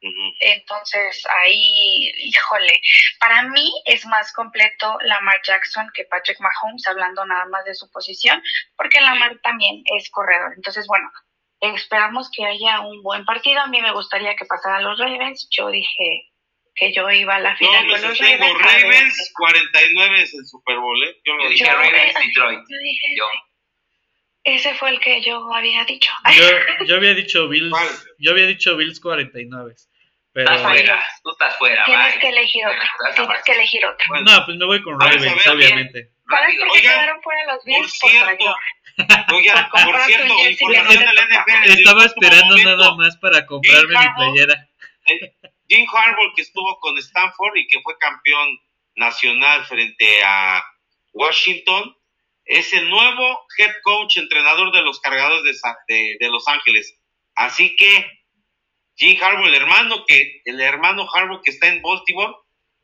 [0.00, 2.80] Entonces ahí, híjole,
[3.18, 7.90] para mí es más completo Lamar Jackson que Patrick Mahomes, hablando nada más de su
[7.90, 8.42] posición,
[8.76, 10.52] porque Lamar también es corredor.
[10.56, 11.10] Entonces, bueno,
[11.60, 13.60] esperamos que haya un buen partido.
[13.60, 15.48] A mí me gustaría que pasaran los Ravens.
[15.50, 16.30] Yo dije
[16.74, 18.62] que yo iba a la final no, con los Ravens.
[18.62, 21.16] Ravens 49 es el Super Bowl, ¿eh?
[21.24, 22.60] Yo, lo dije Ravens Detroit.
[22.60, 23.26] Yo dije, yo.
[24.44, 26.10] Ese fue el que yo había dicho.
[26.34, 26.44] Yo,
[26.86, 27.74] yo había dicho Bills.
[28.18, 29.74] Yo había dicho Bills 49.
[30.32, 30.50] Pero...
[30.50, 31.84] Estás fuera, tú estás fuera.
[31.84, 33.14] Tienes que elegir otro.
[33.14, 34.20] Tienes que elegir otro.
[34.22, 36.10] no, pues me voy con Ravens, obviamente.
[36.28, 37.98] ¿Sabes por qué quedaron fuera los Bills?
[38.00, 38.54] Por cierto,
[39.32, 41.78] Oiga, por cierto, información del NFL.
[41.78, 44.68] Estaba esperando nada más para comprarme mi playera.
[45.06, 45.34] Eh,
[45.68, 48.58] Jim Harbaugh, que estuvo con Stanford y que fue campeón
[48.96, 50.64] nacional frente a
[51.12, 51.96] Washington,
[52.48, 56.98] es el nuevo head coach, entrenador de los cargadores de, de, Los Ángeles.
[57.34, 58.06] Así que
[58.96, 62.34] Jim Harbaugh, el hermano que el hermano Harbaugh que está en Baltimore,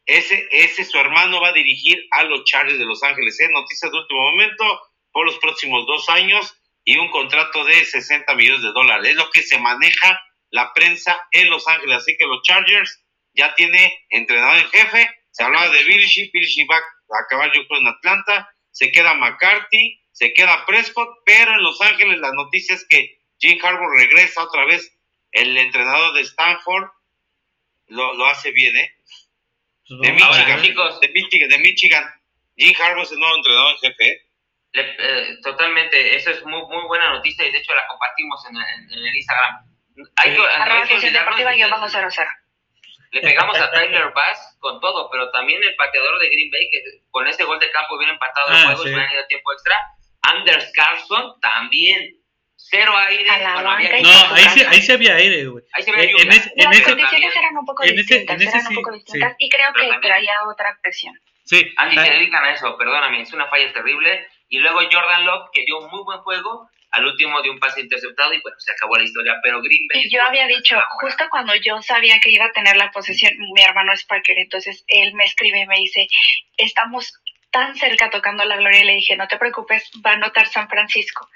[0.04, 3.40] ese ese su hermano va a dirigir a los Chargers de Los Ángeles.
[3.40, 3.48] ¿eh?
[3.50, 4.64] Noticias de último momento
[5.10, 9.08] por los próximos dos años y un contrato de 60 millones de dólares.
[9.08, 11.96] Es lo que se maneja la prensa en Los Ángeles.
[11.96, 15.10] Así que los Chargers ya tiene entrenador en jefe.
[15.30, 20.02] Se hablaba de Birschi, Birschi va a acabar yo creo en Atlanta se queda McCarthy,
[20.10, 24.64] se queda Prescott, pero en Los Ángeles la noticia es que Jim Harbaugh regresa otra
[24.64, 24.92] vez,
[25.30, 26.90] el entrenador de Stanford,
[27.86, 28.90] lo, lo hace bien, ¿eh?
[29.86, 31.00] Pues de, Michigan, chicos.
[31.00, 32.04] de Michigan, de Michigan,
[32.56, 34.20] Jim Harbaugh es el nuevo entrenador en jefe, ¿eh?
[34.72, 39.06] eh, totalmente, eso es muy, muy buena noticia y de hecho la compartimos en, en,
[39.06, 39.70] el Instagram.
[40.16, 42.30] Hay que, hay que deportiva vamos 0 0
[43.14, 46.82] le pegamos a Tyler Bass con todo, pero también el pateador de Green Bay, que
[47.10, 49.52] con ese gol de campo hubiera empatado el ah, juego y hubiera ido a tiempo
[49.52, 49.80] extra.
[50.22, 52.16] Anders Carlson también.
[52.56, 53.24] Cero aire.
[54.02, 55.64] no, ahí sí, ahí sí había aire, güey.
[55.74, 56.04] Ahí sí había.
[56.04, 59.72] En, ese, en Las condiciones eran un poco distintas, eran un poco distintas y creo
[59.74, 61.14] que traía otra presión.
[61.44, 61.72] Sí.
[61.76, 64.26] Andy, se dedican a eso, perdóname, es una falla terrible.
[64.48, 67.80] Y luego Jordan Love, que dio un muy buen juego, al último de un pase
[67.80, 69.34] interceptado y bueno, se acabó la historia.
[69.42, 70.04] Pero Green Bay.
[70.04, 73.62] Y yo había dicho, justo cuando yo sabía que iba a tener la posesión, mi
[73.62, 76.06] hermano es Parker, entonces él me escribe y me dice,
[76.56, 80.46] estamos tan cerca tocando la gloria y le dije, no te preocupes, va a anotar
[80.48, 81.28] San Francisco.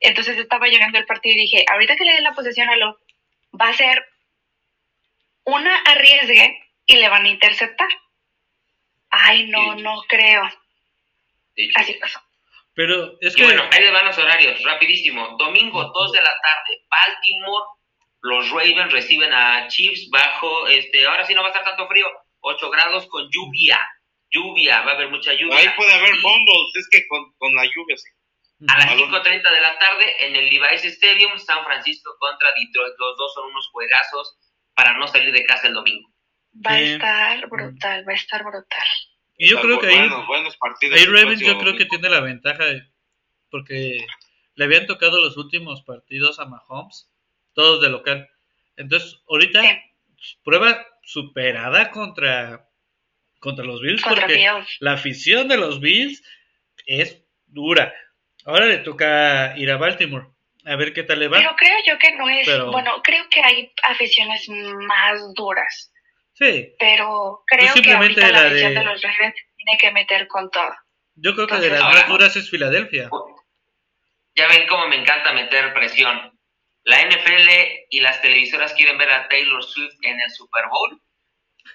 [0.00, 2.98] Entonces estaba llegando el partido y dije, ahorita que le den la posesión a Lo,
[3.58, 4.06] va a ser
[5.44, 7.88] una arriesgue y le van a interceptar.
[9.10, 10.48] Ay, no, no creo.
[11.74, 12.20] Así pasó.
[12.78, 15.36] Pero es y bueno, ahí le van los horarios, rapidísimo.
[15.36, 17.64] Domingo, 2 de la tarde, Baltimore,
[18.20, 22.06] los Ravens reciben a Chiefs bajo, este, ahora sí no va a estar tanto frío,
[22.38, 23.80] 8 grados con lluvia.
[24.30, 25.58] Lluvia, va a haber mucha lluvia.
[25.58, 28.10] Ahí puede haber fumbles, es que con, con la lluvia sí.
[28.68, 32.94] A las 5.30 de la tarde en el Levi's Stadium, San Francisco contra Detroit.
[32.96, 34.38] Los dos son unos juegazos
[34.74, 36.08] para no salir de casa el domingo.
[36.64, 38.88] Va a estar brutal, va a estar brutal.
[39.38, 42.82] Y yo creo que ahí, ahí Ravens yo creo que tiene la ventaja de,
[43.50, 44.04] porque
[44.56, 47.08] le habían tocado los últimos partidos a Mahomes,
[47.54, 48.28] todos de local.
[48.76, 49.62] Entonces, ahorita
[50.42, 52.68] prueba superada contra
[53.38, 56.22] contra los Bills porque la afición de los Bills
[56.86, 57.94] es dura.
[58.44, 60.26] Ahora le toca ir a Baltimore.
[60.64, 61.38] A ver qué tal le va.
[61.38, 65.92] Pero creo yo que no es, bueno, creo que hay aficiones más duras.
[66.38, 66.72] Sí.
[66.78, 68.70] Pero creo que ahorita la, de...
[68.70, 70.72] de los Ravens tiene que meter con todo.
[71.16, 73.10] Yo creo que de las más duras es Filadelfia.
[74.36, 76.38] Ya ven cómo me encanta meter presión.
[76.84, 77.48] ¿La NFL
[77.90, 81.02] y las televisoras quieren ver a Taylor Swift en el Super Bowl?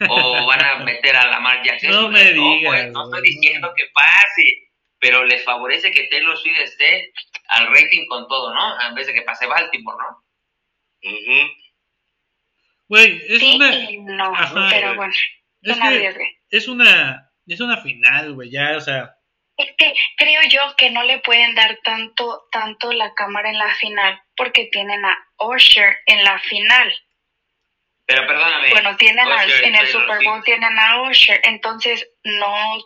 [0.10, 1.92] ¿O van a meter a Lamar Jackson?
[1.92, 2.74] No me digas.
[2.74, 7.12] Pues, no estoy diciendo que pase, pero les favorece que Taylor Swift esté
[7.50, 8.82] al rating con todo, ¿no?
[8.88, 10.24] En vez de que pase Baltimore, ¿no?
[12.94, 13.56] Güey, es sí,
[13.98, 14.30] una.
[14.52, 15.14] No, pero bueno.
[15.64, 16.16] Es,
[16.52, 17.28] es una.
[17.48, 19.16] Es una final, güey, ya, o sea.
[19.58, 23.74] Es que creo yo que no le pueden dar tanto, tanto la cámara en la
[23.74, 26.94] final porque tienen a Usher en la final.
[28.06, 28.70] Pero perdóname.
[28.70, 29.26] Bueno, tienen
[29.64, 32.78] en el Super Bowl tienen a Usher, entonces no,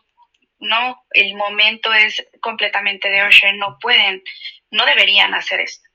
[0.59, 4.23] no, el momento es completamente de Usher, no pueden,
[4.71, 5.85] no deberían hacer esto.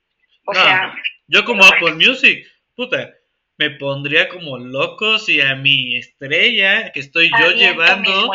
[0.44, 0.94] O sea,
[1.28, 3.10] yo como Apple Music, puta,
[3.62, 8.30] me pondría como loco si a mi estrella que estoy yo llevando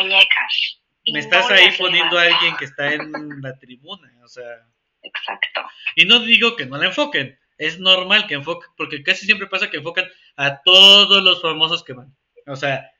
[1.12, 3.12] me estás ahí poniendo a alguien que está en
[3.42, 4.66] la tribuna, o sea.
[5.02, 5.62] Exacto.
[5.96, 9.70] Y no digo que no la enfoquen, es normal que enfoquen, porque casi siempre pasa
[9.70, 12.14] que enfocan a todos los famosos que van.
[12.46, 12.90] O sea,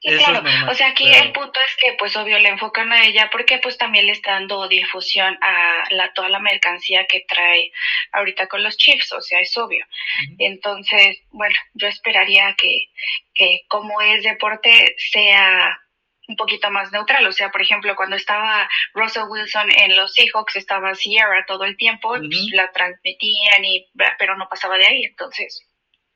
[0.00, 0.70] claro.
[0.70, 3.78] o sea, aquí el punto es que, pues, obvio, le enfocan a ella porque, pues,
[3.78, 7.72] también le está dando difusión a la, toda la mercancía que trae
[8.12, 9.84] ahorita con los chips, o sea, es obvio.
[10.38, 12.86] Entonces, bueno, yo esperaría que,
[13.34, 15.78] que como es deporte, sea
[16.28, 17.26] un poquito más neutral.
[17.26, 21.76] O sea, por ejemplo, cuando estaba Russell Wilson en los Seahawks, estaba Sierra todo el
[21.76, 23.86] tiempo, pues, la transmitían, y,
[24.18, 25.66] pero no pasaba de ahí, entonces.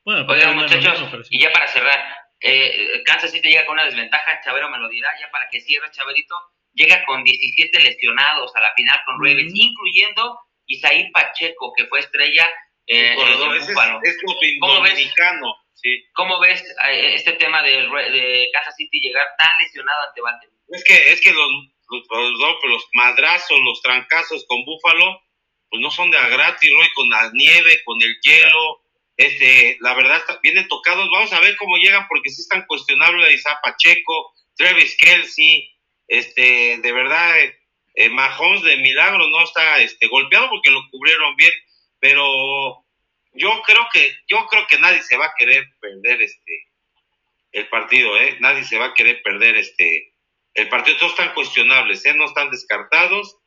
[0.03, 4.69] Bueno, Oigan, muchachos, y ya para cerrar, eh, Kansas City llega con una desventaja, Chavero
[4.69, 6.35] me lo dirá, ya para que cierre Chaverito,
[6.73, 12.49] llega con 17 lesionados a la final con Ravens, incluyendo Isaí Pacheco, que fue estrella
[12.87, 13.75] eh, en es, es,
[14.59, 15.55] ¿Cómo dominicano.
[15.73, 16.03] Sí.
[16.13, 20.57] ¿Cómo ves eh, este tema de, de, Kansas City llegar tan lesionado ante Baltimore?
[20.69, 21.49] Es que, es que los,
[21.89, 25.21] los, los, madrazos, los trancazos con Búfalo,
[25.69, 28.80] pues no son de a gratis, Roy, con la nieve, con el hielo.
[29.21, 31.07] Este, la verdad, vienen tocados.
[31.11, 35.71] Vamos a ver cómo llegan, porque sí están cuestionables Isa Pacheco, Travis Kelsey,
[36.07, 37.53] este, de verdad, eh,
[37.95, 41.51] de milagro no está este, golpeado porque lo cubrieron bien,
[41.99, 42.83] pero
[43.33, 46.67] yo creo que yo creo que nadie se va a querer perder este
[47.51, 48.37] el partido, ¿eh?
[48.39, 50.15] Nadie se va a querer perder este
[50.55, 50.97] el partido.
[50.97, 52.15] Todos están cuestionables, ¿eh?
[52.15, 53.37] No están descartados.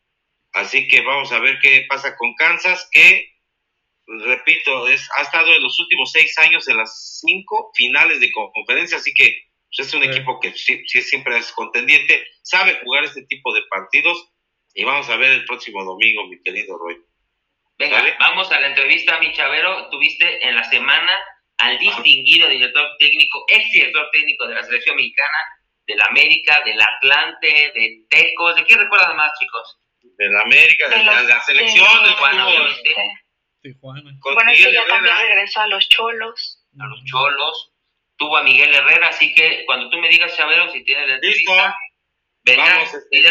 [0.53, 3.34] Así que vamos a ver qué pasa con Kansas, que
[4.07, 8.99] repito, es, ha estado en los últimos seis años en las cinco finales de conferencia,
[8.99, 13.53] así que pues, es un equipo que sí, siempre es contendiente, sabe jugar este tipo
[13.55, 14.31] de partidos
[14.75, 16.97] y vamos a ver el próximo domingo, mi querido Roy.
[17.79, 19.89] Venga, vamos a la entrevista, mi chavero.
[19.91, 21.13] Tuviste en la semana
[21.59, 25.39] al distinguido director técnico, ex director técnico de la selección mexicana,
[25.87, 28.57] del América, del Atlante, de Tecos.
[28.57, 29.79] ¿De qué recuerdan más, chicos?
[30.19, 32.11] Del América, de, la, selección, de,
[33.65, 34.03] Tijuana.
[34.23, 36.61] Bueno, eso ya también regresó a los Cholos.
[36.79, 37.73] A los Cholos.
[38.17, 41.77] Tuvo a Miguel Herrera, así que cuando tú me digas, Chavero, si tienes la entrevista,
[42.57, 43.23] vamos, este,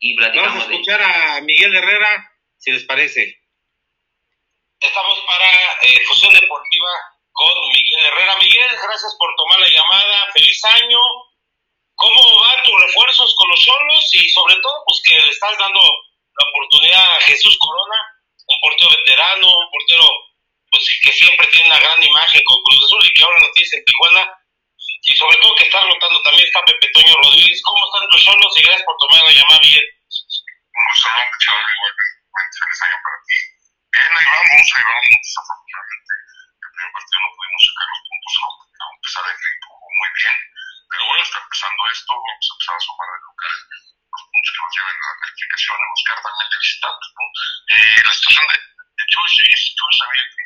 [0.00, 0.50] y platicamos.
[0.50, 3.40] Vamos a escuchar a Miguel Herrera, si les parece.
[4.80, 5.50] Estamos para
[5.82, 6.90] eh, Fusión Deportiva
[7.32, 8.36] con Miguel Herrera.
[8.42, 10.32] Miguel, gracias por tomar la llamada.
[10.34, 10.98] Feliz año.
[11.94, 14.14] ¿Cómo van tus refuerzos con los solos?
[14.14, 18.13] Y sobre todo, pues que le estás dando la oportunidad a Jesús Corona,
[18.46, 20.06] un portero veterano, un portero
[20.70, 23.72] pues que siempre tiene una gran imagen con Cruz Azul y que ahora lo tienes
[23.74, 24.26] en Tijuana.
[25.06, 27.62] Y sobre todo que está rotando también está Pepe Toño Rodríguez.
[27.62, 28.58] ¿Cómo están tus solos?
[28.58, 29.84] Y gracias por tomar la llamada, Miguel.
[29.84, 31.94] Un gusto, igual.
[32.34, 33.38] Feliz año para ti
[33.94, 35.14] Bien, ahí vamos, ahí vamos.
[35.22, 40.10] Desafortunadamente, el primer partido no pudimos sacar los puntos, a pesar de que jugó muy
[40.18, 40.36] bien.
[40.90, 43.54] Pero bueno, está empezando esto, vamos a empezar a sumar el local
[44.14, 47.10] los puntos que nos lleven a la calificación y buscar también de visitantes.
[47.14, 47.24] ¿no?
[47.74, 50.42] Eh, la situación de, de Joyce yo sabía que,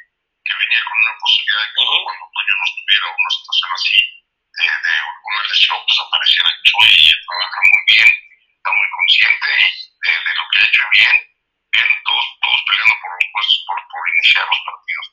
[0.48, 3.98] que venía con una posibilidad de que cuando Toño no tuviera una situación así
[4.58, 10.12] eh, de una lesión, pues apareciera Joy y trabaja muy bien, está muy consciente de,
[10.16, 11.16] de lo que ha hecho bien
[11.72, 15.06] bien, todos, todos peleando por los puestos, por, por iniciar los partidos.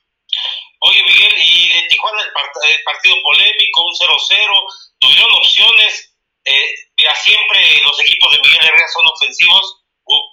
[0.86, 6.15] Oye, Miguel, y de Tijuana el, part el partido polémico, un 0-0, tuvieron opciones.
[6.46, 9.82] Eh, ya siempre los equipos de Miguel Herrera son ofensivos,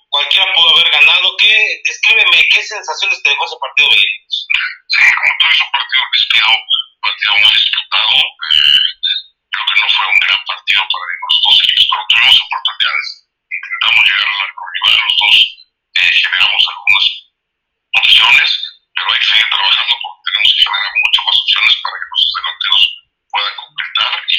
[0.10, 1.36] cualquiera pudo haber ganado.
[1.38, 4.14] ¿Qué, descríbeme, ¿qué sensaciones te dejó ese partido, Miguel?
[4.30, 8.14] Sí, como tú un partido despido, un partido muy disputado.
[8.14, 8.82] Eh,
[9.50, 13.08] creo que no fue un gran partido para los dos equipos, pero tuvimos oportunidades.
[13.50, 15.36] Intentamos llegar al arco rival, los dos
[15.94, 17.06] eh, generamos algunas
[17.94, 18.50] opciones,
[18.94, 22.34] pero hay que seguir trabajando porque tenemos que generar muchas más opciones para que nuestros
[22.38, 22.84] delanteros
[23.34, 24.38] puedan completar y,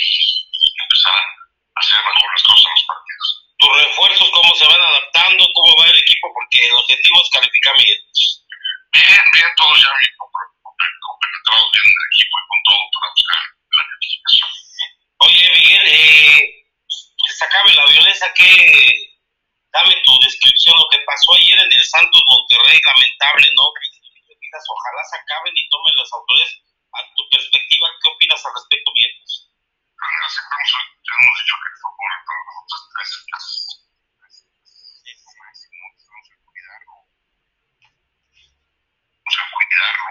[0.75, 1.44] empezar a
[1.75, 3.29] hacer mejor las cosas en los partidos.
[3.59, 5.43] ¿Tus refuerzos cómo se van adaptando?
[5.55, 6.29] ¿Cómo va el equipo?
[6.35, 8.01] Porque el objetivo es calificar, Miguel.
[8.93, 13.41] Bien, bien, todos ya bien compenetrados bien en el equipo y con todo para buscar
[13.43, 14.49] la calificación.
[15.25, 18.51] Oye, Miguel, eh, que se acabe la violencia, que
[19.73, 23.67] dame tu descripción, lo que pasó ayer en el Santos Monterrey, lamentable, ¿no?
[24.55, 26.63] Ojalá se acaben y tomen las autoridades.
[26.95, 28.93] A tu perspectiva, ¿qué opinas al respecto,
[30.05, 33.09] Pues siempre hemos, dicho que el fútbol para nosotros tres.
[35.65, 36.93] Tenemos que cuidarlo.
[39.25, 40.09] Tenemos que cuidarlo.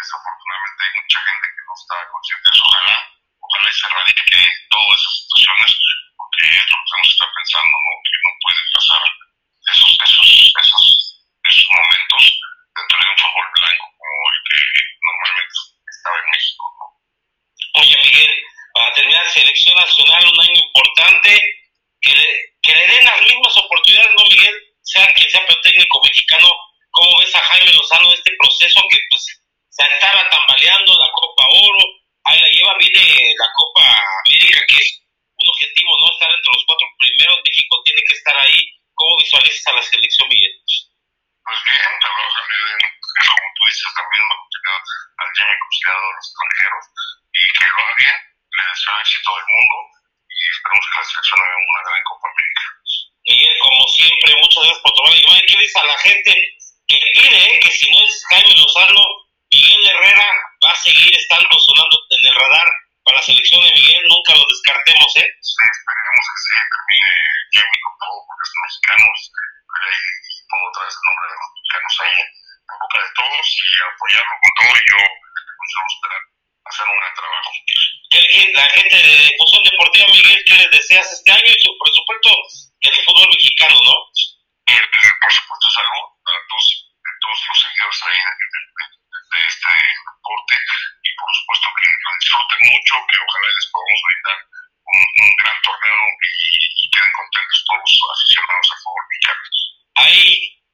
[0.00, 2.64] Desafortunadamente hay mucha gente que no está consciente de eso.
[2.72, 2.96] Ojalá,
[3.36, 4.40] ojalá se erradique
[4.72, 5.70] todas esas situaciones
[6.16, 7.92] porque es lo que nos está pensando, ¿no?
[8.00, 9.04] que no pueden pasar
[9.68, 10.84] esos, esos, esos,
[11.52, 12.22] esos momentos
[12.80, 14.60] dentro de un fútbol blanco como el que
[15.04, 15.52] normalmente
[15.84, 16.64] estaba en México.
[16.80, 16.86] ¿no?
[17.76, 18.32] Oye, Miguel,
[18.78, 21.30] para terminar, selección nacional, un año importante,
[22.00, 22.28] que le,
[22.62, 24.54] que le den las mismas oportunidades, ¿no, Miguel?
[24.82, 26.48] Sea quien sea pero técnico mexicano,
[26.90, 31.84] ¿cómo ves a Jaime Lozano este proceso que pues se estaba tambaleando la Copa Oro?
[32.24, 34.98] Ahí la lleva, viene la Copa América, que es
[36.18, 38.58] estar entre los cuatro primeros, México tiene que estar ahí.
[38.94, 40.54] ¿Cómo visualizas a la selección, Miguel?
[41.46, 44.82] Pues bien, como tú dices, también la oportunidad
[45.18, 46.84] al Jimmy de los extranjeros
[47.30, 48.18] y que lo haga bien,
[48.58, 49.76] le deseo éxito del mundo
[50.28, 52.64] y esperamos que la selección haga una gran Copa América.
[53.28, 55.46] Miguel, como siempre, muchas gracias por tomar la llamada.
[55.46, 56.32] ¿Qué dices a la gente
[56.88, 59.02] que cree que si no es Jaime Lozano,
[59.52, 60.28] Miguel Herrera
[60.64, 62.68] va a seguir estando sonando en el radar
[63.04, 64.02] para la selección de Miguel?
[64.08, 65.28] Nunca lo descartemos, ¿eh?
[65.40, 67.12] Sí, esperemos que sí, termine
[67.52, 71.94] Jimmy con todo, porque es mexicanos, y pongo otra vez el nombre de los mexicanos
[71.98, 76.37] ahí en boca de todos y apoyarlo con todo y yo consigo esperar
[76.68, 77.50] hacer un gran trabajo.
[78.54, 81.52] La gente de Fusión Deportiva, Miguel, ¿qué les deseas este año?
[81.52, 82.30] Y por supuesto,
[82.80, 83.96] el fútbol mexicano, ¿no?
[84.68, 88.84] Y, por supuesto, salud a todos, a todos los seguidores ahí de, de,
[89.28, 90.54] de, este deporte
[91.04, 94.38] y por supuesto que lo disfruten mucho, que ojalá les podamos brindar
[94.88, 96.32] un, un gran torneo y,
[96.68, 99.42] y, queden contentos todos los aficionados al fútbol mexicano.
[99.98, 100.24] Ahí,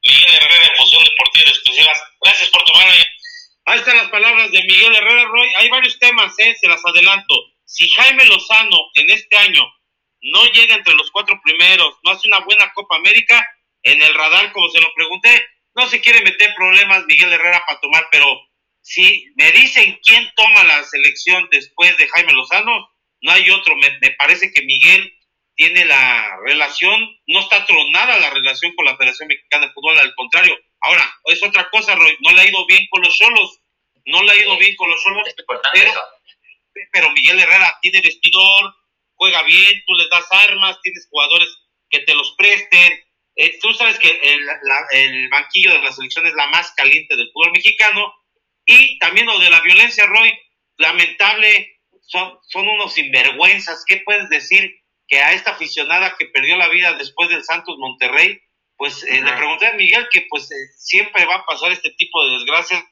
[0.03, 1.99] Miguel Herrera en Fusión Deportiva de Exclusivas.
[2.19, 2.99] Gracias por tomar la
[3.65, 5.49] Ahí están las palabras de Miguel Herrera Roy.
[5.57, 6.55] Hay varios temas, ¿eh?
[6.59, 7.33] se las adelanto.
[7.65, 9.63] Si Jaime Lozano en este año
[10.21, 13.43] no llega entre los cuatro primeros, no hace una buena Copa América,
[13.81, 17.79] en el radar, como se lo pregunté, no se quiere meter problemas Miguel Herrera para
[17.79, 18.25] tomar, pero
[18.81, 22.87] si me dicen quién toma la selección después de Jaime Lozano,
[23.21, 23.75] no hay otro.
[23.77, 25.11] Me, me parece que Miguel
[25.55, 30.13] tiene la relación, no está tronada la relación con la Federación Mexicana de Fútbol, al
[30.13, 30.55] contrario.
[30.85, 33.59] Ahora, es otra cosa, Roy, no le ha ido bien con los solos,
[34.05, 35.23] no le ha ido bien con los solos,
[35.73, 35.91] pero,
[36.91, 38.75] pero Miguel Herrera tiene vestidor,
[39.15, 41.49] juega bien, tú le das armas, tienes jugadores
[41.89, 43.03] que te los presten.
[43.35, 47.17] Eh, tú sabes que el, la, el banquillo de la selección es la más caliente
[47.17, 48.13] del fútbol mexicano.
[48.65, 50.31] Y también lo de la violencia, Roy,
[50.77, 53.83] lamentable, son, son unos sinvergüenzas.
[53.87, 54.83] ¿Qué puedes decir?
[55.07, 58.39] Que a esta aficionada que perdió la vida después del Santos Monterrey,
[58.77, 62.23] pues eh, le pregunté a Miguel que pues eh, siempre va a pasar este tipo
[62.25, 62.83] de desgracias,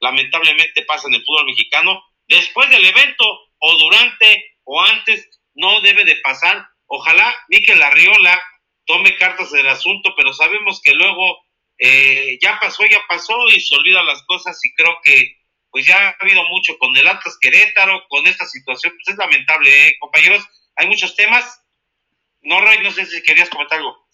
[0.00, 3.24] lamentablemente pasa en el fútbol mexicano, después del evento
[3.58, 6.66] o durante o antes no debe de pasar.
[6.86, 8.40] Ojalá Miquel Arriola
[8.86, 11.38] tome cartas del asunto, pero sabemos que luego
[11.78, 15.36] eh, ya pasó, ya pasó y se olvidan las cosas y creo que
[15.70, 19.88] pues ya ha habido mucho con el Atlas Querétaro, con esta situación, pues es lamentable,
[19.88, 19.96] ¿eh?
[20.00, 20.42] compañeros,
[20.76, 21.62] hay muchos temas.
[22.40, 24.07] No, Roy, no sé si querías comentar algo.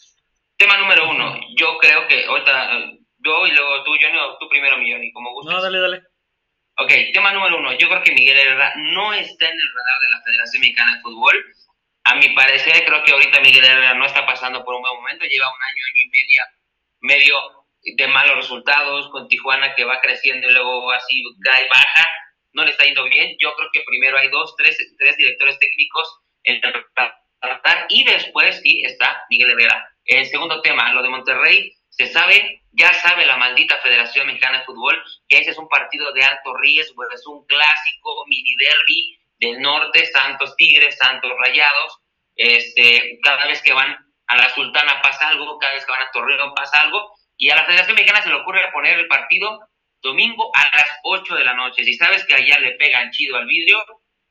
[0.56, 2.70] Tema número uno, yo creo que ahorita,
[3.18, 5.52] yo y luego tú, Johnny, tú primero, Millón, y como gustes.
[5.52, 6.02] No, dale, dale.
[6.76, 7.72] Ok, tema número uno.
[7.74, 11.02] Yo creo que Miguel Herrera no está en el radar de la Federación Mexicana de
[11.02, 11.44] Fútbol.
[12.04, 15.24] A mi parecer, creo que ahorita Miguel Herrera no está pasando por un buen momento.
[15.24, 16.42] Lleva un año, año y medio,
[17.00, 22.08] medio de malos resultados con Tijuana que va creciendo y luego así cae baja.
[22.52, 23.36] No le está yendo bien.
[23.38, 27.23] Yo creo que primero hay dos, tres, tres directores técnicos en el radar
[27.88, 29.88] y después sí está Miguel Herrera.
[30.04, 34.64] El segundo tema, lo de Monterrey, se sabe, ya sabe la maldita Federación Mexicana de
[34.64, 39.60] Fútbol que ese es un partido de alto riesgo, es un clásico mini derby del
[39.60, 42.00] norte, Santos Tigres, Santos Rayados.
[42.36, 46.10] Este, cada vez que van a la Sultana pasa algo, cada vez que van a
[46.10, 49.60] Torreón pasa algo, y a la Federación Mexicana se le ocurre poner el partido
[50.02, 51.84] domingo a las 8 de la noche.
[51.84, 53.84] Si sabes que allá le pegan chido al vidrio,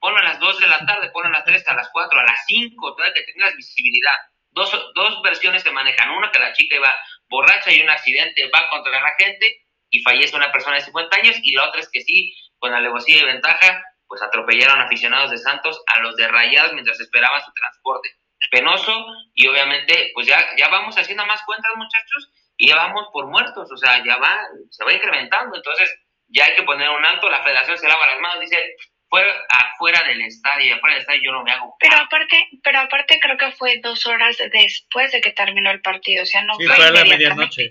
[0.03, 2.23] ponlo a las 2 de la tarde, ponlo a las 3, a las 4, a
[2.23, 4.11] las 5, toda que tengas visibilidad.
[4.51, 6.09] Dos, dos versiones se manejan.
[6.11, 6.93] Una que la chica iba
[7.29, 11.37] borracha y un accidente va contra la gente y fallece una persona de 50 años
[11.41, 15.81] y la otra es que sí, con alevosía y ventaja, pues atropellaron aficionados de Santos
[15.87, 18.09] a los de Rayados mientras esperaban su transporte.
[18.51, 23.27] Penoso y obviamente pues ya, ya vamos haciendo más cuentas muchachos y ya vamos por
[23.27, 24.37] muertos, o sea, ya va,
[24.69, 25.89] se va incrementando, entonces
[26.27, 28.75] ya hay que poner un alto, la federación se lava las manos, dice,
[29.13, 31.75] fue afuera del estadio, afuera del estadio yo no me hago.
[31.79, 36.23] Pero aparte, pero aparte creo que fue dos horas después de que terminó el partido,
[36.23, 37.69] o sea, no sí, fue, fue a la medianoche.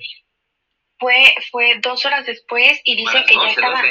[1.01, 3.83] Fue, fue dos horas después y dice bueno, que, 12, ya estaba,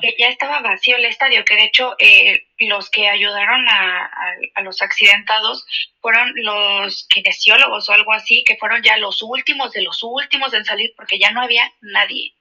[0.00, 4.34] que ya estaba vacío el estadio, que de hecho eh, los que ayudaron a, a,
[4.54, 5.66] a, los accidentados
[6.00, 10.64] fueron los kinesiólogos o algo así, que fueron ya los últimos de los últimos en
[10.64, 12.36] salir porque ya no había nadie.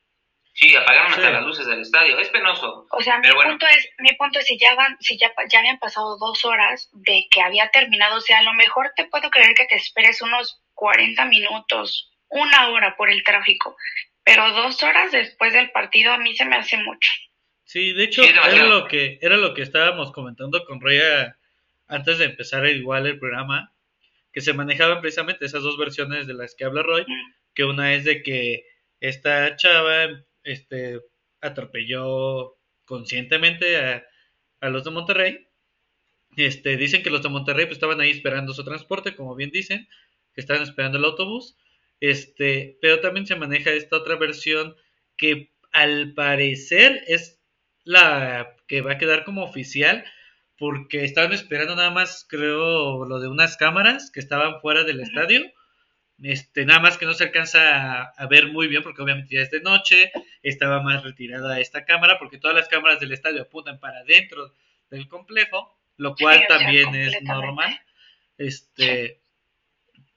[0.59, 1.19] Sí, apagaron sí.
[1.19, 2.19] hasta las luces del estadio.
[2.19, 2.85] Es penoso.
[2.91, 3.51] O sea, mi bueno.
[3.51, 6.89] punto es, mi punto es si ya van, si ya, ya habían pasado dos horas
[6.91, 10.21] de que había terminado, o sea, a lo mejor te puedo creer que te esperes
[10.21, 13.77] unos 40 minutos, una hora por el tráfico,
[14.25, 17.09] pero dos horas después del partido a mí se me hace mucho.
[17.63, 21.37] Sí, de hecho, sí, era lo que, era lo que estábamos comentando con Roya
[21.87, 23.71] antes de empezar igual el programa,
[24.33, 27.33] que se manejaban precisamente esas dos versiones de las que habla Roy, mm.
[27.55, 28.65] que una es de que
[28.99, 30.09] esta chava
[30.51, 31.01] este,
[31.41, 34.05] atropelló conscientemente a,
[34.61, 35.47] a, los de Monterrey
[36.35, 39.87] Este, dicen que los de Monterrey pues, estaban ahí esperando su transporte, como bien dicen,
[40.33, 41.55] que estaban esperando el autobús.
[41.99, 44.75] Este, pero también se maneja esta otra versión
[45.17, 47.39] que al parecer es
[47.83, 50.03] la que va a quedar como oficial
[50.57, 55.41] porque estaban esperando nada más, creo, lo de unas cámaras que estaban fuera del estadio.
[56.23, 59.51] Este, nada más que no se alcanza a, ver muy bien porque obviamente ya es
[59.51, 60.11] de noche,
[60.43, 64.53] estaba más retirada esta cámara porque todas las cámaras del estadio apuntan para dentro
[64.89, 67.79] del complejo, lo cual también es normal.
[68.37, 69.21] Este,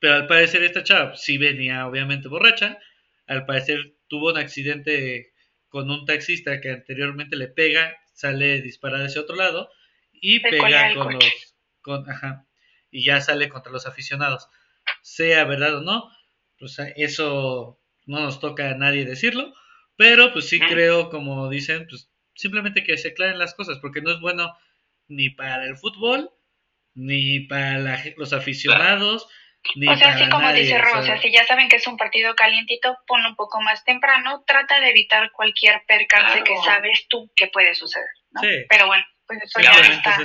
[0.00, 2.78] pero al parecer esta chava sí venía obviamente borracha,
[3.26, 5.32] al parecer tuvo un accidente
[5.68, 9.70] con un taxista que anteriormente le pega, sale disparada hacia otro lado
[10.12, 12.46] y pega con los con ajá,
[12.90, 14.48] y ya sale contra los aficionados.
[15.02, 16.10] Sea verdad o no,
[16.58, 19.52] pues eso no nos toca a nadie decirlo,
[19.96, 24.12] pero pues sí creo como dicen, pues simplemente que se aclaren las cosas porque no
[24.12, 24.56] es bueno
[25.08, 26.30] ni para el fútbol
[26.94, 27.78] ni para
[28.16, 29.28] los aficionados
[29.64, 33.24] o sea, así como dice Rosa, si ya saben que es un partido calientito, pon
[33.24, 38.08] un poco más temprano, trata de evitar cualquier percance que sabes tú que puede suceder,
[38.30, 38.40] ¿no?
[38.68, 40.18] Pero bueno, pues eso ya está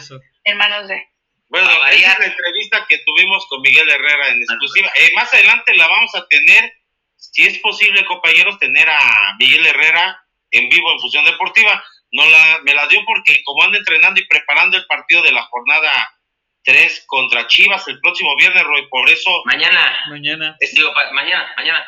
[0.43, 1.08] en manos de...
[1.50, 4.91] Bueno, esa es la entrevista que tuvimos con Miguel Herrera en exclusiva.
[4.95, 6.74] Eh, más adelante la vamos a tener,
[7.16, 10.22] si es posible, compañeros, tener a Miguel Herrera
[10.52, 11.84] en vivo en Fusión Deportiva.
[12.12, 15.43] No la, me la dio porque como anda entrenando y preparando el partido de la
[15.43, 16.18] jornada
[16.64, 18.88] tres contra Chivas el próximo viernes, Roy.
[18.89, 19.30] Por eso.
[19.45, 20.04] Mañana.
[20.10, 20.58] Mañana.
[20.60, 21.86] Es, digo, mañana, mañana.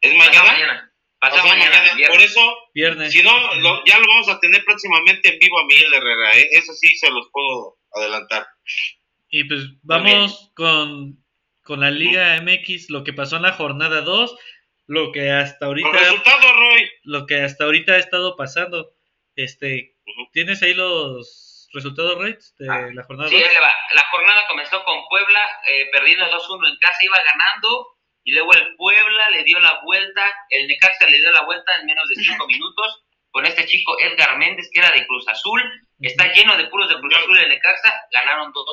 [0.00, 0.52] ¿Es mañana?
[0.52, 0.92] mañana.
[1.18, 1.78] Pasado mañana.
[2.08, 3.12] Por eso, viernes.
[3.12, 6.36] si no, ya lo vamos a tener próximamente en vivo a Miguel Herrera.
[6.36, 6.48] ¿eh?
[6.52, 8.46] Eso sí se los puedo adelantar.
[9.28, 11.24] Y pues vamos con,
[11.62, 14.36] con la Liga MX, lo que pasó en la jornada 2,
[14.86, 15.88] lo que hasta ahorita.
[15.88, 16.90] Roy.
[17.04, 18.94] Lo que hasta ahorita ha estado pasando.
[19.36, 19.96] Este,
[20.32, 23.28] ¿Tienes ahí los resultados rates de ah, la jornada.
[23.28, 28.52] Sí, La jornada comenzó con Puebla eh, perdiendo 2-1 en casa, iba ganando y luego
[28.54, 32.16] el Puebla le dio la vuelta, el Necaxa le dio la vuelta en menos de
[32.16, 35.62] 5 minutos con este chico Edgar Méndez que era de Cruz Azul,
[36.08, 38.64] está lleno de puros de Cruz Azul el Necaxa, ganaron 2-1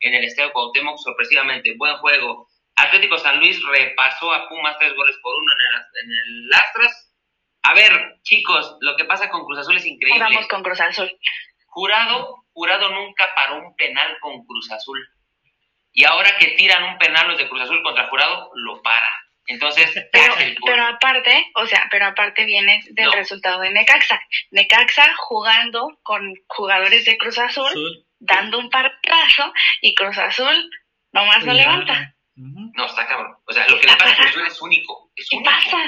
[0.00, 2.48] en el Estadio Cuauhtémoc sorpresivamente, buen juego.
[2.76, 7.14] Atlético San Luis repasó a Pumas tres goles por uno en el, en el Astras.
[7.62, 10.20] A ver, chicos, lo que pasa con Cruz Azul es increíble.
[10.20, 11.10] Vamos con Cruz Azul.
[11.66, 15.00] Jurado, Jurado nunca paró un penal con Cruz Azul.
[15.92, 19.23] Y ahora que tiran un penal los de Cruz Azul contra Jurado, lo para.
[19.46, 24.20] Entonces, pero, aparte, o sea, pero aparte viene del resultado de Necaxa.
[24.50, 30.70] Necaxa jugando con jugadores de Cruz Azul, dando un partazo y Cruz Azul
[31.12, 32.14] nomás no levanta.
[32.36, 33.36] No, está cabrón.
[33.46, 35.10] O sea, lo que le pasa a Cruz Azul es único.
[35.14, 35.78] Es ¿Qué pasa?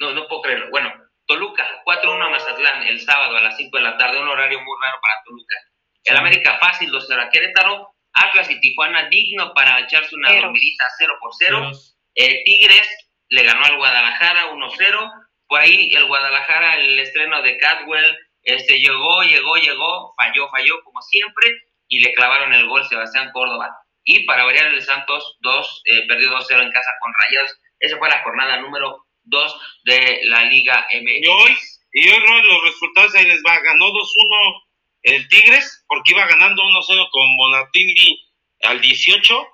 [0.00, 0.70] No, no puedo creerlo.
[0.70, 0.92] Bueno,
[1.26, 4.76] Toluca, 4-1 a Mazatlán el sábado a las 5 de la tarde, un horario muy
[4.82, 5.56] raro para Toluca.
[6.02, 11.14] El América fácil 2-0 a Querétaro, Atlas y Tijuana digno para echarse una dormidita 0
[11.20, 11.70] por 0.
[12.14, 12.88] Eh, Tigres
[13.28, 15.12] le ganó al Guadalajara 1-0.
[15.46, 21.02] Fue ahí el Guadalajara, el estreno de Cadwell, este, llegó, llegó, llegó, falló, falló como
[21.02, 21.48] siempre
[21.88, 23.76] y le clavaron el gol Sebastián Córdoba.
[24.04, 27.58] Y para variar el Santos 2, eh, perdió 2-0 en casa con Rayados.
[27.78, 29.54] Esa fue la jornada número dos
[29.84, 31.22] de la Liga MX.
[31.22, 31.56] Y hoy,
[31.92, 33.60] y hoy los resultados ahí les va.
[33.60, 34.62] Ganó 2-1
[35.02, 38.20] el Tigres, porque iba ganando 1-0 con Monatini
[38.62, 39.46] al 18.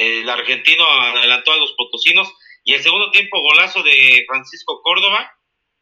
[0.00, 2.32] El argentino adelantó a los potosinos.
[2.64, 5.30] Y el segundo tiempo, golazo de Francisco Córdoba.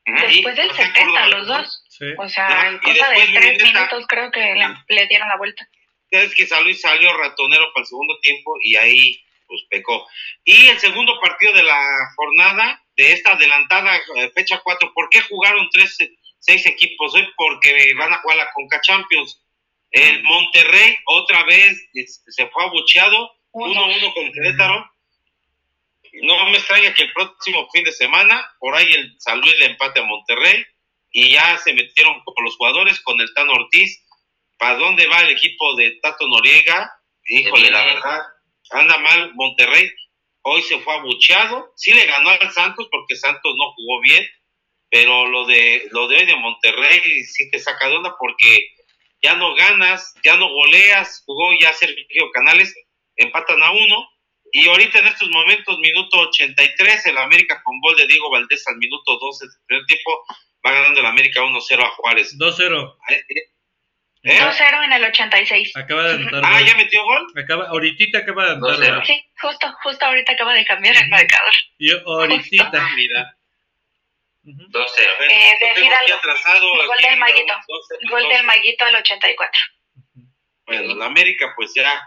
[0.04, 1.84] Después del 70, los dos.
[2.18, 4.54] O sea, en cosa de tres minutos creo que
[4.88, 5.68] le, dieron la vuelta.
[6.10, 10.04] Es que San Luis salió ratonero para el segundo tiempo y ahí pues pecó.
[10.44, 11.80] Y el segundo partido de la
[12.16, 15.96] jornada, de esta adelantada eh, fecha 4, ¿por qué jugaron tres,
[16.40, 17.14] seis equipos?
[17.14, 17.24] hoy?
[17.36, 19.44] Porque van a jugar la Conca Champions.
[19.92, 21.88] El Monterrey otra vez
[22.26, 24.90] se fue abucheado, 1-1 con Querétaro.
[26.22, 29.66] No me extraña que el próximo fin de semana, por ahí el San Luis le
[29.66, 30.64] empate a Monterrey
[31.12, 34.05] y ya se metieron con los jugadores, con el Tano Ortiz.
[34.57, 36.90] ¿Para dónde va el equipo de Tato Noriega?
[37.26, 38.22] Híjole, la verdad
[38.70, 39.90] anda mal Monterrey,
[40.42, 44.26] hoy se fue abucheado, sí le ganó al Santos porque Santos no jugó bien,
[44.90, 48.74] pero lo de lo de hoy de Monterrey sí te saca de onda porque
[49.22, 52.74] ya no ganas, ya no goleas, jugó ya Sergio Canales,
[53.18, 54.08] empatan a uno,
[54.52, 58.76] y ahorita en estos momentos, minuto 83, el América con gol de Diego Valdés al
[58.76, 60.24] minuto 12 del primer tiempo,
[60.66, 62.36] va ganando el América 1-0 a Juárez.
[62.38, 62.96] 2-0.
[64.24, 65.76] 2-0 en el 86.
[65.76, 66.42] Acaba de anotar.
[66.44, 67.26] Ah, ¿ya metió gol?
[67.36, 69.06] Acaba, ahorita acaba de anotar.
[69.06, 71.52] Sí, justo, justo ahorita acaba de cambiar el marcador.
[71.78, 72.70] Yo ahorita.
[72.72, 73.34] Ah, mira.
[74.44, 74.58] 2-0.
[75.28, 76.16] Eh, de Fidalgo.
[76.86, 77.54] Gol del Maguito.
[78.10, 79.60] Gol del Maguito al 84.
[80.66, 82.00] Bueno, la América pues ya eh,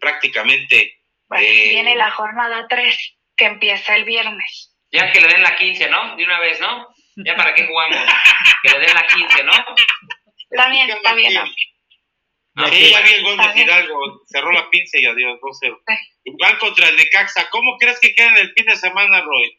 [0.00, 0.98] prácticamente...
[1.28, 2.96] Bueno, eh, viene la jornada 3
[3.36, 4.76] que empieza el viernes.
[4.90, 6.16] Ya que le den la 15, ¿no?
[6.16, 6.88] De una vez, ¿no?
[7.16, 7.98] Ya para qué jugamos.
[8.62, 9.52] Que le den la 15, ¿no?
[10.50, 11.34] Está bien, está bien.
[11.34, 11.44] ¿no?
[12.54, 13.48] No, Sí, ya vi el gol de.
[13.54, 15.80] Fidalgo, cerró la pinza y adiós, 2-0.
[15.86, 15.94] Sí.
[16.24, 19.58] Igual contra el Necaxa, ¿cómo crees que queda en el fin de semana, Roy?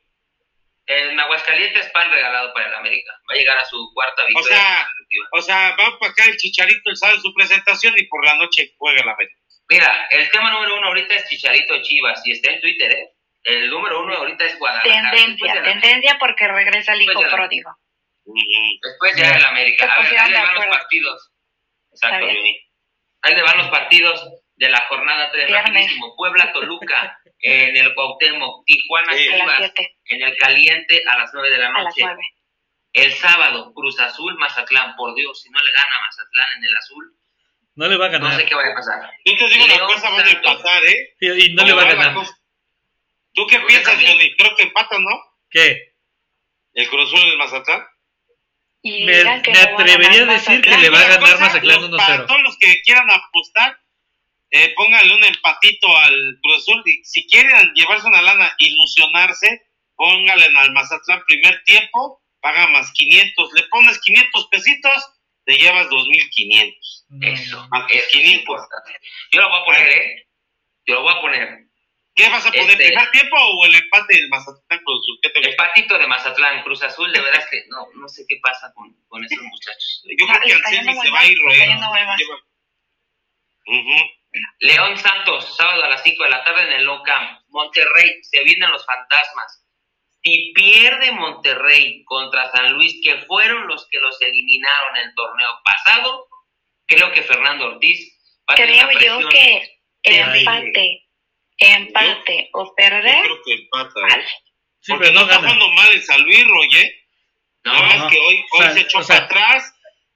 [0.85, 3.11] En Aguascalientes, pan regalado para el América.
[3.29, 4.57] Va a llegar a su cuarta victoria.
[4.57, 5.27] sea, consecutiva.
[5.31, 8.35] O sea, va para acá el Chicharito el sábado en su presentación y por la
[8.35, 9.39] noche juega el América.
[9.69, 13.09] Mira, el tema número uno ahorita es Chicharito Chivas y está en Twitter, ¿eh?
[13.43, 15.11] El número uno ahorita es Guadalajara.
[15.11, 17.77] Tendencia, la- tendencia porque regresa el hijo la- pródigo.
[18.81, 19.85] Después ya el América.
[19.93, 21.31] A ver, ahí le van los partidos.
[21.91, 22.25] Exacto.
[23.25, 25.65] Ahí le van los partidos de la jornada 3, Viernes.
[25.73, 26.15] rapidísimo.
[26.15, 29.27] Puebla, Toluca, en el Cuauhtémoc, Tijuana, Sí.
[29.29, 32.01] Chivas, 7, en el Caliente a las 9 de la a las noche.
[32.01, 32.21] 9.
[32.93, 34.95] El sábado, Cruz Azul, Mazatlán.
[34.95, 37.13] Por Dios, si no le gana Mazatlán en el azul,
[37.75, 38.39] No le va a no ganar.
[38.39, 39.11] sé qué vaya a pasar.
[39.25, 41.15] Yo te digo una cosa, van a empatar, ¿eh?
[41.19, 42.15] Y, y no le va a ganar.
[43.33, 43.95] ¿Tú qué piensas.
[43.95, 44.35] Johnny?
[44.37, 45.19] Creo que empatan, ¿no?
[45.49, 45.93] ¿Qué?
[46.73, 47.83] El Cruz Azul y el Mazatlán.
[48.83, 51.97] Y Me- no atrevería a decir que le va a ganar Mazatlán los- 1-0.
[51.97, 53.79] Para todos los que quieran apostar,
[54.51, 56.83] eh, pónganle un empatito al Cruz Azul.
[56.85, 59.63] Y si quieren llevarse una lana, ilusionarse,
[59.95, 63.49] pónganle al Mazatlán primer tiempo, paga más 500.
[63.53, 65.09] Le pones 500 pesitos,
[65.45, 67.05] te llevas 2500.
[67.09, 68.39] No, Eso, Ah, eso es 500.
[68.39, 68.99] importante.
[69.31, 70.27] Yo lo voy a poner, ¿eh?
[70.85, 71.59] Yo lo voy a poner.
[72.15, 72.69] ¿Qué vas a poner?
[72.69, 74.79] Este- ¿Primer tiempo o el empate del Mazatlán?
[75.23, 75.63] ¿Qué te El gusta?
[75.67, 78.93] patito de Mazatlán, Cruz Azul, de verdad es que no, no sé qué pasa con,
[79.07, 80.03] con esos muchachos.
[80.17, 81.37] Yo creo que está Anselmi se va a ir.
[84.59, 87.41] León Santos, sábado a las 5 de la tarde en el No Camp.
[87.49, 89.62] Monterrey, se vienen los fantasmas.
[90.23, 95.49] Si pierde Monterrey contra San Luis, que fueron los que los eliminaron en el torneo
[95.65, 96.27] pasado,
[96.85, 98.17] creo que Fernando Ortiz
[98.49, 101.07] va a tener Creo yo que empate,
[101.57, 103.99] empate o Yo perder, creo que empata.
[104.17, 104.25] ¿eh?
[104.79, 107.03] Sí, Porque pero no no está jugando mal el San Luis, Roy, ¿eh?
[107.65, 108.09] No, Nada más no.
[108.09, 109.73] que hoy, O hoy sea, se echó o sea, atrás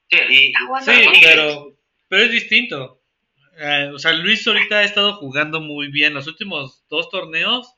[0.10, 0.18] sí.
[0.30, 1.74] y pero,
[2.08, 3.01] pero es distinto.
[3.60, 7.74] Eh, o sea, Luis ahorita ha estado jugando muy bien los últimos dos torneos.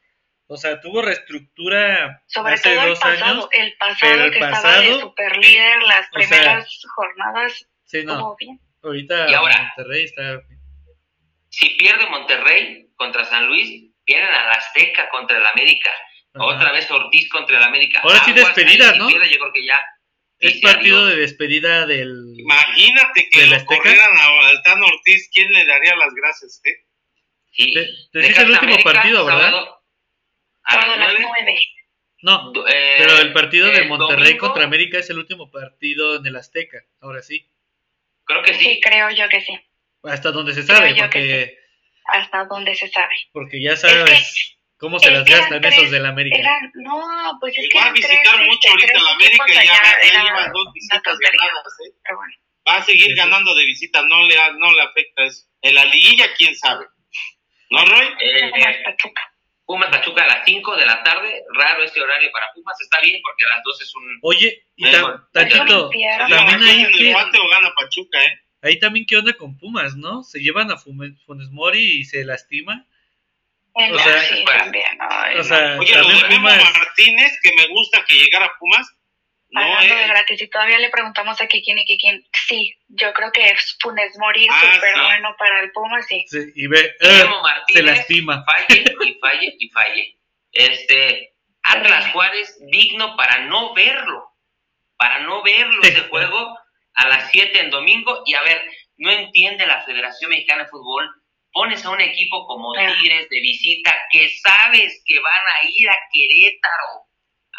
[0.51, 3.47] O sea, tuvo reestructura Sobre hace todo el dos pasado, años.
[3.51, 7.69] el pasado pero el que estaba de pasado, super líder las o sea, primeras jornadas
[7.85, 8.35] Sí, no.
[8.39, 8.59] bien.
[8.81, 10.41] Ahorita Y ahora- Monterrey está.
[11.49, 15.91] Si pierde Monterrey contra San Luis, pierden al Azteca contra el América.
[16.33, 16.45] Ajá.
[16.45, 17.99] Otra vez Ortiz contra el América.
[18.03, 19.07] Ahora sí despedida, si ¿no?
[19.07, 19.79] pierde, yo creo que ya.
[20.39, 21.09] Es partido adiós.
[21.09, 22.33] de despedida del.
[22.37, 23.75] imagínate que ¿Del lo Azteca?
[23.75, 26.61] corrieran a Altano Ortiz, ¿quién le daría las gracias?
[26.63, 26.75] Eh?
[27.51, 27.73] Sí.
[27.73, 27.87] De- de-
[28.19, 29.41] De sí es el último América, partido, ¿verdad?
[29.51, 29.78] sábado
[30.77, 31.55] a las nueve.
[32.21, 36.17] No, eh, pero el partido de el Monterrey domingo, contra América es el último partido
[36.17, 36.79] en el Azteca.
[37.01, 37.47] Ahora sí.
[38.25, 38.81] Creo que Sí, sí.
[38.81, 39.57] creo yo que sí,
[40.03, 41.57] Hasta donde se sabe, porque,
[42.05, 43.15] hasta donde se sabe.
[43.31, 46.37] porque ya sabes cómo se las gastan tres- esos del América.
[46.37, 49.91] Eran, no, pues es que Va a tres, visitar mucho ahorita la América ya, ya
[50.09, 51.73] era lleva dos visitas ganadas.
[51.87, 51.91] ¿eh?
[52.03, 52.33] pero bueno.
[52.67, 53.15] Va a seguir Sí, sí.
[53.15, 55.45] ganando de visita, no le, no le afecta eso.
[55.61, 56.85] En la liguilla, quién sabe.
[57.71, 58.07] ¿No, Roy?
[58.19, 58.51] Eh,
[58.83, 59.21] Pachuca.
[59.69, 61.43] Pumas Pachuca a las 5 de la tarde.
[61.53, 62.75] Raro este horario para Pumas.
[62.81, 64.19] Está bien porque a las 12 es un.
[64.23, 68.39] Oye, y Eh, ta- también ahí que, o gana Pachuca, ¿eh?
[68.63, 70.23] ahí también qué onda con Pumas, ¿no?
[70.23, 72.83] Se llevan a Funes Mori y se lastima.
[73.75, 74.99] Eh, o sea, sí, también.
[74.99, 75.43] O no.
[75.43, 76.63] sea, Oye, lo también Pumas.
[76.73, 78.87] Martínez, que me gusta que llegara a Pumas.
[79.51, 80.07] No, Hablando de eh.
[80.07, 82.23] gratis, y todavía le preguntamos a quién y quién.
[82.47, 84.99] Sí, yo creo que es Funes Mori Ah, súper sí.
[85.01, 86.23] bueno para el Puma, sí.
[86.27, 87.25] Sí, y ve, eh,
[87.73, 88.45] se lastima.
[88.45, 90.17] falle y falle y falle.
[90.51, 91.33] Este.
[91.63, 94.29] Atlas Juárez, digno para no verlo.
[94.97, 96.57] Para no verlo ese juego
[96.93, 98.23] a las 7 en domingo.
[98.25, 98.63] Y a ver,
[98.97, 101.09] no entiende la Federación Mexicana de Fútbol.
[101.51, 102.71] Pones a un equipo como.
[102.73, 107.08] Tigres de visita que sabes que van a ir a Querétaro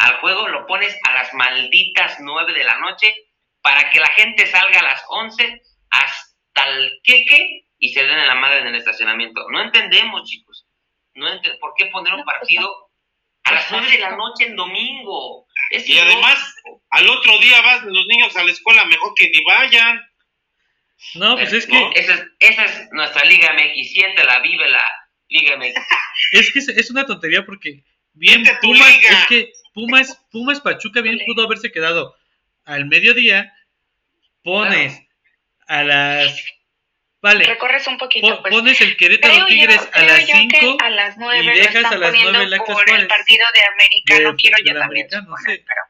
[0.00, 3.14] al juego, lo pones a las malditas 9 de la noche
[3.62, 8.26] para que la gente salga a las 11 hasta el queque y se den en
[8.26, 9.44] la madre en el estacionamiento.
[9.50, 10.66] No entendemos, chicos.
[11.14, 12.70] No ente- ¿Por qué poner un pues partido
[13.44, 15.46] a las Pues 9 de la noche en domingo?
[15.70, 16.38] Es Y además,
[16.90, 20.00] al otro día van los niños a la escuela, mejor que ni vayan.
[21.14, 23.92] No, pues es que, No, esa, es, esa es nuestra Liga MX.
[23.92, 24.84] Siéntela, vive la
[25.28, 25.74] Liga MX.
[26.32, 27.82] es que es, es una tontería porque
[28.12, 29.10] bien a Pumas, liga.
[29.10, 32.16] es que Pumas, Pumas Pachuca bien pudo haberse quedado
[32.64, 33.52] al mediodía,
[34.42, 35.00] pones
[35.66, 36.44] a las,
[37.22, 38.54] vale, Recorres un poquito, po- pues.
[38.54, 41.46] pones el Querétaro Creo yo- Tigres a creo las yo 5 a las nueve y
[41.46, 44.56] lo dejas a las poniendo nueve el Atlas por el partido de americano, De- quiero
[44.58, 45.64] yo también americano, sí.
[45.66, 45.80] pero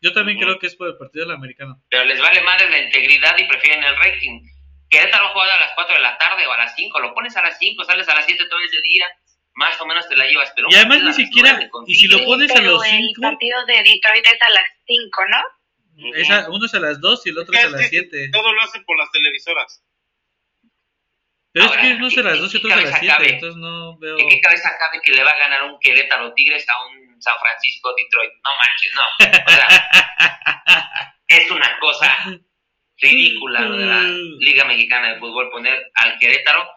[0.00, 0.46] Yo también Ujú.
[0.46, 1.82] creo que es por el partido del americano.
[1.90, 4.42] Pero les vale madre la integridad y prefieren el rating.
[4.88, 7.42] Querétaro juega a las 4 de la tarde o a las 5, lo pones a
[7.42, 9.06] las 5, sales a las 7 todo ese día,
[9.58, 10.52] más o menos te la llevas.
[10.54, 12.96] Pero y además ni siquiera, y si lo pones a los 5.
[12.96, 16.12] El partido de Detroit es a las 5, ¿no?
[16.14, 18.30] Esa, uno es a las 2 y el otro es a las 7.
[18.32, 19.82] Todo lo hacen por las televisoras.
[21.50, 23.28] Pero Ahora, es que uno es a las 2 y otro es a las 7,
[23.30, 24.18] entonces no veo...
[24.18, 27.34] ¿En qué cabeza cabe que le va a ganar un Querétaro Tigres a un San
[27.40, 28.30] Francisco Detroit?
[28.44, 29.44] No manches, no.
[29.44, 32.16] O sea, es una cosa
[32.98, 34.02] ridícula lo de la
[34.38, 36.68] Liga Mexicana de Fútbol poner al Querétaro,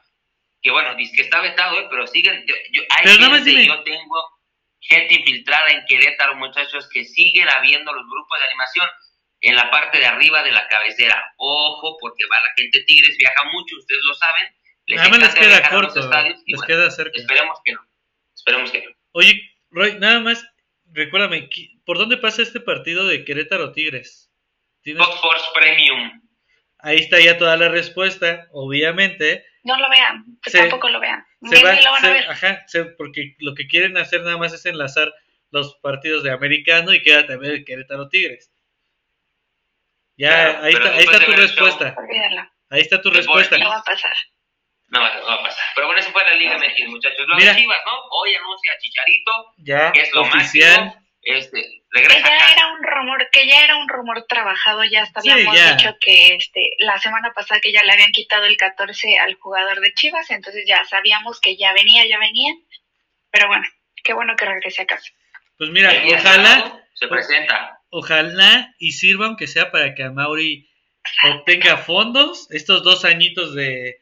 [0.61, 1.87] que bueno, dice que está vetado, ¿eh?
[1.89, 4.41] pero siguen, yo, yo, hay pero gente, yo tengo
[4.79, 8.87] gente infiltrada en Querétaro, muchachos, que siguen habiendo los grupos de animación
[9.41, 11.33] en la parte de arriba de la cabecera.
[11.37, 14.47] Ojo, porque va la gente Tigres, viaja mucho, ustedes lo saben.
[14.85, 17.19] Les nada más les queda corto, estadios, les bueno, queda cerca.
[17.19, 17.87] Esperemos que no,
[18.35, 18.91] esperemos que no.
[19.13, 20.45] Oye, Roy, nada más,
[20.91, 21.49] recuérdame,
[21.85, 24.31] ¿por dónde pasa este partido de Querétaro Tigres?
[24.83, 26.21] Fox Sports Premium.
[26.79, 29.45] Ahí está ya toda la respuesta, obviamente.
[29.63, 31.23] No lo vean, se, tampoco lo vean.
[31.43, 32.29] Se va, lo van se, a ver.
[32.29, 32.65] Ajá,
[32.97, 35.13] porque lo que quieren hacer nada más es enlazar
[35.51, 38.51] los partidos de americano y queda también el Querétaro Tigres.
[40.17, 41.95] Ya, Claro, ahí, pero está, ahí está tu show, respuesta.
[42.69, 43.57] Ahí está tu respuesta.
[43.57, 44.13] No va a pasar.
[44.89, 45.65] No, va- no va a pasar.
[45.75, 47.25] Pero bueno, eso fue la Liga MX, muchachos.
[47.27, 47.53] Lo Mira.
[47.53, 47.91] de Chivas, ¿no?
[48.11, 50.85] Hoy anuncia a Chicharito, Ya, que es lo oficial.
[50.85, 51.00] máximo.
[51.23, 51.61] Este,
[51.91, 55.21] Que regresa a ya era un rumor, que ya era un rumor trabajado, ya hasta
[55.21, 55.75] Sí, habíamos ya.
[55.75, 59.79] dicho que este la semana pasada que ya le habían quitado el 14 al jugador
[59.81, 62.53] de Chivas, entonces ya sabíamos que ya venía, ya venía.
[63.29, 63.63] Pero bueno,
[64.03, 65.11] qué bueno que regrese a casa.
[65.57, 67.79] Pues mira, ojalá, Se presenta.
[67.91, 70.67] ojalá y sirva aunque sea para que Amauri
[71.31, 73.97] obtenga fondos, estos dos añitos de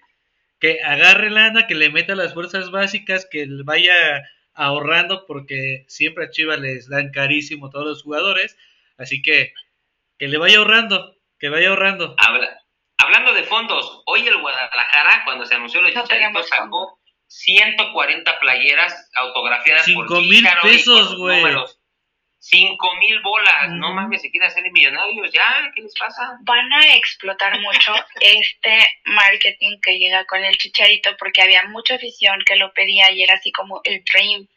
[0.62, 3.94] que agarre lana, que le meta las fuerzas básicas, que vaya
[4.54, 8.58] ahorrando porque siempre a Chivas les dan carísimo todos los jugadores,
[8.98, 9.54] así que
[10.18, 12.14] que le vaya ahorrando, que vaya ahorrando.
[12.18, 12.60] Habla-
[12.98, 17.00] hablando de fondos, hoy el Guadalajara, cuando se anunció lo de No Chicharito, tenemos sacó
[17.28, 21.38] 140 playeras autografiadas por Cinco mil Chícharo y pesos, los güey.
[21.38, 21.79] números.
[22.42, 26.38] Cinco mil bolas, no mames, se quieren hacer millonarios, ya, ¿qué les pasa?
[26.42, 32.40] Van a explotar mucho este marketing que llega con el chicharito porque había mucha afición
[32.46, 34.48] que lo pedía y era así como el dream,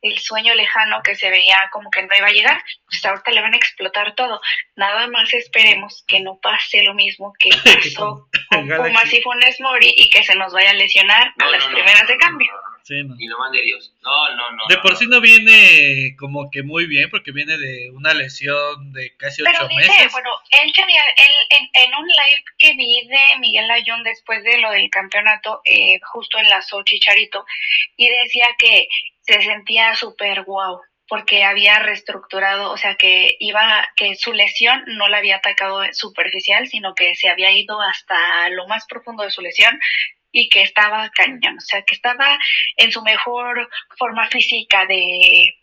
[0.00, 2.62] el sueño lejano que se veía como que no iba a llegar.
[2.86, 4.40] Pues ahorita le van a explotar todo.
[4.76, 8.68] Nada más esperemos que no pase lo mismo que pasó con.
[8.68, 12.02] Pumas y Funes Mori y que se nos vaya a lesionar a las no, primeras
[12.02, 12.52] no, de cambio.
[12.90, 13.14] No, no, Sí, no.
[13.16, 13.92] Ni lo mande Dios.
[14.02, 14.64] No, no, no.
[14.68, 14.96] De no, por no.
[14.96, 19.64] sí no viene como que muy bien, porque viene de una lesión de casi Pero
[19.64, 20.12] ocho dice, meses.
[20.12, 24.90] bueno, él, en, en un live que vi de Miguel Ayun después de lo del
[24.90, 27.44] campeonato, eh, justo enlazó Chicharito,
[27.96, 28.88] y decía que
[29.22, 35.08] se sentía súper guau, porque había reestructurado, o sea, que iba, que su lesión no
[35.08, 39.40] la había atacado superficial, sino que se había ido hasta lo más profundo de su
[39.40, 39.78] lesión
[40.36, 42.38] y que estaba cañón, o sea, que estaba
[42.76, 45.54] en su mejor forma física de,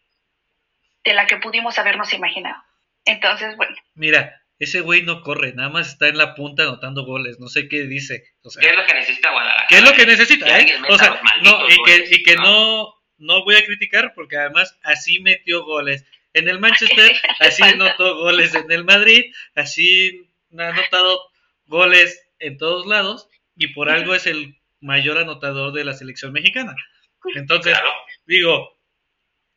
[1.03, 2.59] de la que pudimos habernos imaginado.
[3.05, 7.39] Entonces, bueno, Mira, ese güey no corre, nada más está en la punta anotando goles,
[7.39, 8.23] no sé qué dice.
[8.41, 9.67] O sea, ¿Qué es lo que necesita Guadalajara?
[9.69, 10.45] ¿qué es lo que necesita?
[10.45, 10.81] Que eh?
[10.89, 12.43] O sea, no, y que, y que ¿no?
[12.43, 16.03] no, no voy a criticar porque además así metió goles
[16.33, 21.19] en el Manchester, así anotó goles en el Madrid, así ha anotado
[21.67, 26.75] goles en todos lados y por algo es el mayor anotador de la selección mexicana.
[27.35, 27.91] Entonces, Claro.
[28.25, 28.79] digo,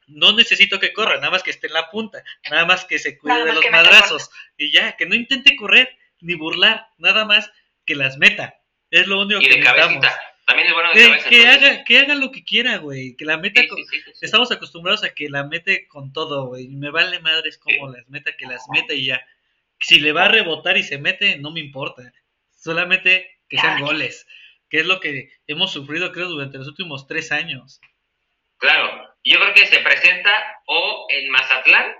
[0.09, 3.19] no necesito que corra, nada más que esté en la punta, nada más que se
[3.19, 7.51] cuide de los madrazos y ya, que no intente correr ni burlar, nada más
[7.85, 8.55] que las meta.
[8.91, 9.95] Es lo único Y que de necesitamos.
[10.05, 10.21] cabecita.
[10.47, 11.29] También es bueno de Que, cabeza.
[11.29, 13.97] que haga, que haga lo que quiera, güey, que la meta Sí, con- sí, sí,
[14.05, 14.25] sí, sí.
[14.25, 16.67] Estamos acostumbrados a que la mete con todo, güey.
[16.67, 19.27] y Me vale madres como las meta, que las meta y ya.
[19.81, 22.13] Si le va a rebotar y se mete, no me importa.
[22.53, 24.25] Solamente que sean goles.
[24.25, 24.31] Que
[24.71, 27.81] es lo que hemos sufrido, creo, durante los últimos tres años.
[28.59, 30.33] Claro, yo creo que se presenta
[30.67, 31.95] o en Mazatlán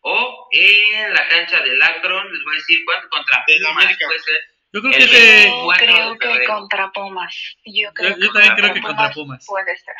[0.00, 4.40] o en la cancha del Akron, les voy a decir cuándo, contra Pumas, puede ser.
[4.74, 5.48] Yo creo que ese.
[5.48, 7.56] Yo cuatro creo que contra Pumas.
[7.64, 9.46] Yo, creo Yo- yo que también creo que contra Pumas.
[9.46, 9.94] Puede ser.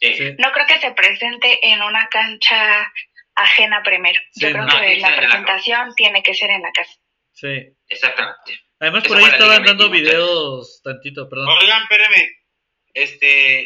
[0.00, 0.14] Sí.
[0.14, 0.34] Sí.
[0.38, 2.92] No creo que se presente en una cancha
[3.34, 4.20] ajena primero.
[4.34, 4.80] Yo Sí, creo no.
[4.80, 6.92] Que que la presentación tiene que ser en la casa.
[7.40, 7.72] Sí.
[7.88, 8.60] Exactamente.
[8.80, 11.48] Además, por ahí estaban dando videos, tantito, perdón.
[11.48, 12.30] Oigan, espéreme.
[12.94, 13.60] Este.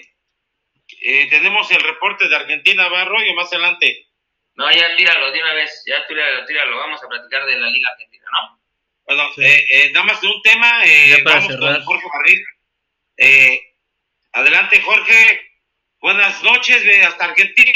[1.05, 4.07] eh, tenemos el reporte de Argentina, Barro, y más adelante.
[4.55, 6.77] No, ya tíralo de una vez, ya tíralo, tíralo.
[6.77, 8.61] Vamos a platicar de la Liga Argentina, ¿no?
[9.07, 9.43] Bueno, Sí.
[9.43, 10.85] eh, eh, nada más de un tema.
[10.85, 11.75] eh, Ya para vamos cerrar.
[11.77, 12.45] con Jorge Barril.
[13.17, 13.61] Eh,
[14.33, 15.41] adelante, Jorge.
[16.01, 17.73] Buenas noches, de hasta Argentina.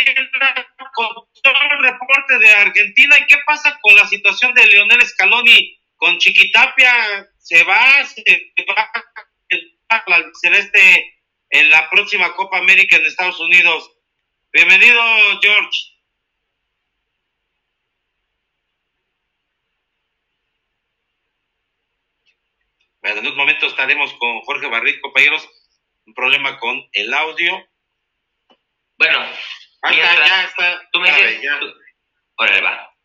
[0.94, 1.08] Con
[1.42, 3.18] todo el reporte de Argentina.
[3.18, 7.26] ¿Y qué pasa con la situación de Leonel Scaloni con Chiquitapia?
[7.46, 8.92] se va, se va
[10.06, 13.92] al celeste en la próxima Copa América en Estados Unidos.
[14.52, 15.00] Bienvenido,
[15.40, 15.78] George.
[23.00, 25.48] Bueno, en un momento estaremos con Jorge Barrit, compañeros.
[26.04, 27.64] Un problema con el audio.
[28.98, 29.20] Bueno,
[29.82, 30.88] Ahí está, ya está.
[30.90, 31.48] Tú me dices.
[32.38, 32.95] Órale, va.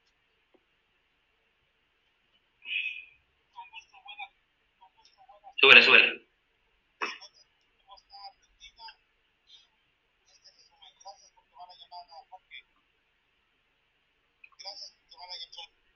[5.62, 6.10] Súbele, súbele.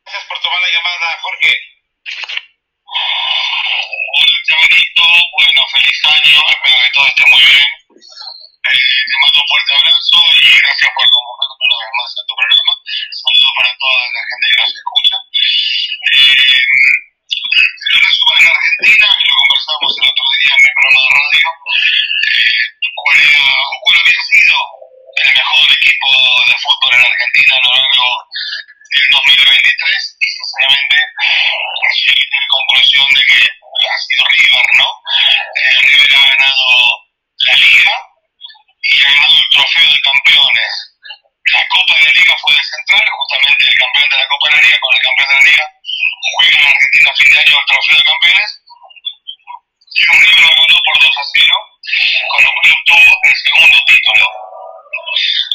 [0.06, 1.52] Gracias por tomar la llamada, Jorge.
[4.14, 5.04] Hola, chavalito.
[5.34, 6.40] Bueno, feliz año.
[6.46, 7.66] Espero que todo esté muy bien.
[8.70, 12.34] Eh, te mando un fuerte abrazo y gracias por convocarme una vez más a tu
[12.38, 12.74] programa.
[13.18, 15.16] Saludos para toda la gente que nos escucha.
[16.14, 17.15] Eh,
[17.46, 21.48] el resumen en Argentina, y lo conversamos el otro día en mi programa de radio,
[22.26, 22.64] eh,
[22.96, 24.56] cuál, era, o cuál había sido
[25.16, 26.08] el mejor equipo
[26.48, 28.08] de fútbol en Argentina a lo largo
[28.96, 30.96] del 2023 y sinceramente
[31.96, 34.90] llegué a la conclusión de que ha sido River, ¿no?
[35.56, 36.66] Eh, River ha ganado
[37.46, 37.96] la liga
[38.82, 40.74] y ha ganado el trofeo de campeones.
[41.52, 44.56] La Copa de la Liga fue de central, justamente el campeón de la Copa de
[44.56, 45.75] la Liga con el campeón de la Liga
[46.38, 48.50] juega en Argentina a fin de año el trofeo de campeones
[49.96, 51.56] y River lo ganó por 2 a 0,
[52.36, 54.26] con lo cual obtuvo el segundo título.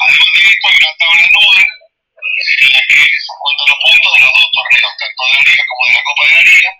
[0.01, 4.19] Además de esto, hay una tabla anual en la que se cuentan los puntos de
[4.25, 6.71] los dos torneos, tanto de la Liga como de la Copa de la Liga,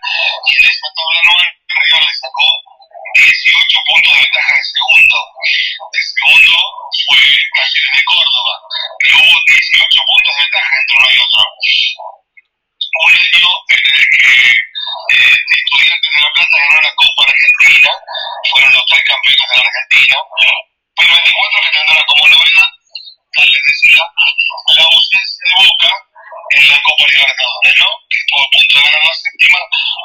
[0.42, 2.48] y en esta tabla anual River le sacó
[3.14, 5.18] 18 puntos de ventaja de segundo.
[5.92, 6.58] El segundo
[7.06, 8.54] fue Talleres de Córdoba,
[8.98, 11.42] pero hubo 18 puntos de ventaja entre uno y otro.
[12.92, 17.90] Un año en el que eh, Estudiantes de La Plata ganó la Copa Argentina,
[18.52, 20.52] fueron los tres campeones de la Argentina, pero
[21.08, 22.68] 24 que tendrá como novedad,
[23.32, 24.04] tal les decía,
[24.76, 25.90] la ausencia de Boca
[26.52, 27.90] en la Copa Libertadores, ¿no?
[28.12, 29.60] Que estuvo a punto de ganar la séptima,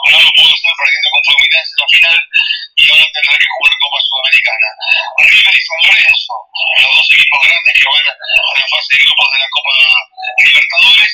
[0.08, 2.18] no lo pudo hacer perdiendo con Fluminense en la final
[2.78, 4.70] y ahora tendrá que jugar Copa Sudamericana.
[5.28, 6.34] River y San Lorenzo,
[6.80, 9.72] los dos equipos grandes que van a la fase de grupos de la Copa
[10.40, 11.12] Libertadores,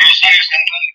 [0.00, 0.89] Rosario Central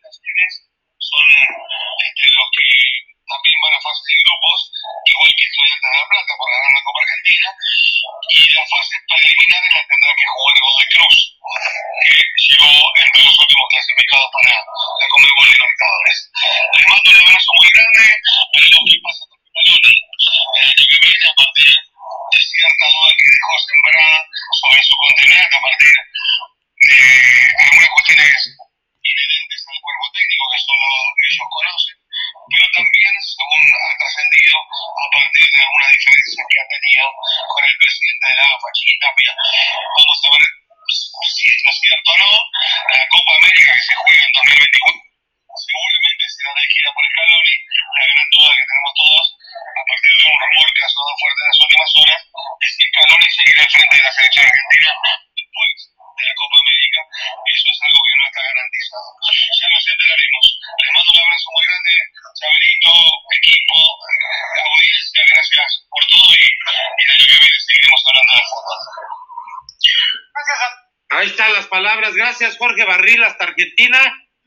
[71.75, 72.15] palabras.
[72.15, 73.99] Gracias, Jorge Barril, hasta Argentina.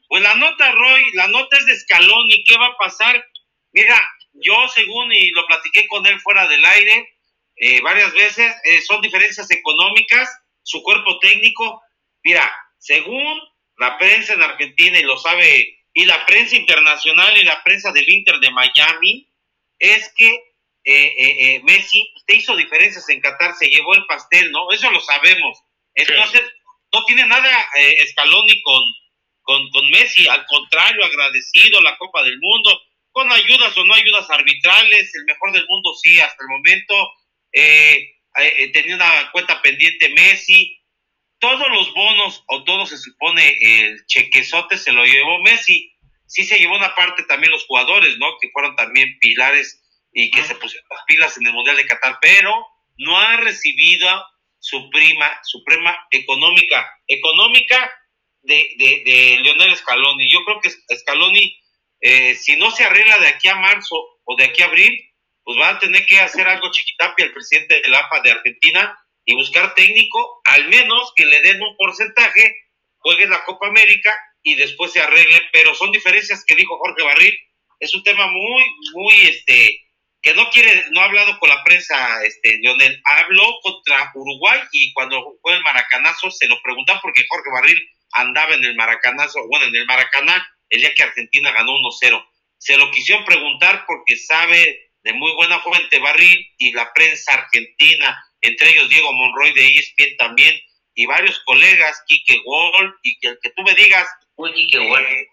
[0.09, 2.43] Pues la nota, Roy, la nota es de Scaloni.
[2.45, 3.23] ¿Qué va a pasar?
[3.73, 4.01] Mira,
[4.33, 7.07] yo según, y lo platiqué con él fuera del aire
[7.57, 10.27] eh, varias veces, eh, son diferencias económicas,
[10.63, 11.83] su cuerpo técnico.
[12.25, 13.39] Mira, según
[13.77, 18.09] la prensa en Argentina, y lo sabe, y la prensa internacional y la prensa del
[18.09, 19.29] Inter de Miami,
[19.79, 24.51] es que eh, eh, eh, Messi te hizo diferencias en Qatar, se llevó el pastel,
[24.51, 24.71] ¿no?
[24.73, 25.63] Eso lo sabemos.
[25.95, 26.43] Entonces,
[26.93, 28.83] no tiene nada eh, Scaloni con,
[29.43, 32.81] con, con Messi, al contrario, agradecido la Copa del Mundo,
[33.11, 36.95] con ayudas o no ayudas arbitrales, el mejor del mundo sí, hasta el momento,
[37.53, 40.79] eh, eh, tenía una cuenta pendiente Messi,
[41.39, 45.93] todos los bonos o todo se supone el chequezote se lo llevó Messi,
[46.27, 48.27] sí se llevó una parte también los jugadores, ¿no?
[48.41, 49.83] Que fueron también pilares
[50.13, 52.67] y que se pusieron las pilas en el Mundial de Qatar, pero
[52.97, 54.09] no ha recibido
[54.69, 57.91] su prima, su prima económica, económica
[58.43, 60.31] de, de, de Lionel Scaloni.
[60.31, 61.59] Yo creo que Scaloni,
[62.03, 64.93] eh, si no se arregla de aquí a marzo o de aquí a abril,
[65.43, 68.95] pues van a tener que hacer algo chiquitapia el presidente del AFA de Argentina
[69.25, 72.55] y buscar técnico, al menos que le den un porcentaje,
[72.99, 77.35] juegue la Copa América y después se arregle, pero son diferencias que dijo Jorge Barril,
[77.81, 79.81] es un tema muy, muy, este,
[80.21, 84.93] que no quiere, no ha hablado con la prensa, este, Leonel, habló contra Uruguay y
[84.93, 89.67] cuando fue el maracanazo se lo preguntan porque Jorge Barril andaba en el maracanazo, bueno,
[89.67, 92.27] en el Maracaná, el día que Argentina ganó 1-0.
[92.59, 98.25] Se lo quisieron preguntar porque sabe de muy buena fuente Barril y la prensa argentina,
[98.41, 100.59] entre ellos Diego Monroy de ESPN también,
[100.95, 104.09] y varios colegas, Quique Gol, y que el que tú me digas.
[104.35, 105.05] Uy, Quique Gol.
[105.05, 105.29] Eh,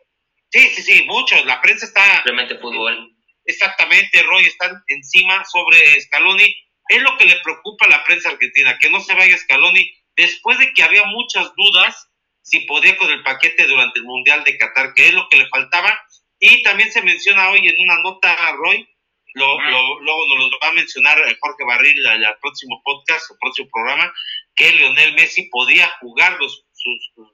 [0.52, 1.44] sí, sí, sí, muchos.
[1.46, 2.16] La prensa está.
[2.18, 3.15] Simplemente fútbol.
[3.46, 6.56] Exactamente, Roy, están encima sobre Scaloni.
[6.88, 10.60] Es lo que le preocupa a la prensa argentina, que no se vaya Scaloni, después
[10.60, 12.10] de que había muchas dudas
[12.42, 15.48] si podía con el paquete durante el Mundial de Qatar, que es lo que le
[15.48, 16.00] faltaba.
[16.40, 18.88] Y también se menciona hoy en una nota, Roy,
[19.36, 23.70] lo, lo, luego nos lo va a mencionar Jorge Barril al próximo podcast, el próximo
[23.72, 24.14] programa,
[24.56, 26.66] que Lionel Messi podía jugar sus,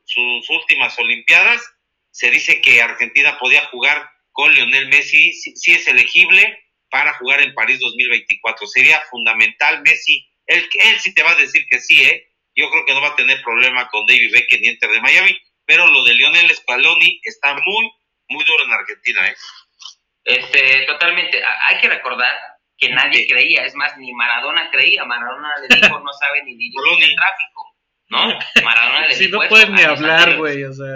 [0.06, 1.62] sus, últimas Olimpiadas.
[2.10, 7.54] Se dice que Argentina podía jugar con Lionel Messi, si, es elegible para jugar en
[7.54, 8.68] París 2024.
[8.68, 12.28] Sería fundamental Messi, él, él sí te va a decir que sí, ¿eh?
[12.56, 15.38] Yo creo que no va a tener problema con David Beckham ni Inter de Miami,
[15.66, 17.92] pero lo de Lionel Scaloni está muy,
[18.28, 19.36] muy duro en Argentina, ¿eh?
[20.24, 21.42] Este, totalmente.
[21.68, 22.34] Hay que recordar
[22.78, 25.06] que nadie creía, es más, ni Maradona creía.
[25.06, 27.76] Maradona le dijo, no sabe ni dirigir el tráfico,
[28.10, 28.40] ¿no?
[28.64, 29.20] Maradona le dijo.
[29.20, 30.96] Si no pueden ni hablar, güey, o sea.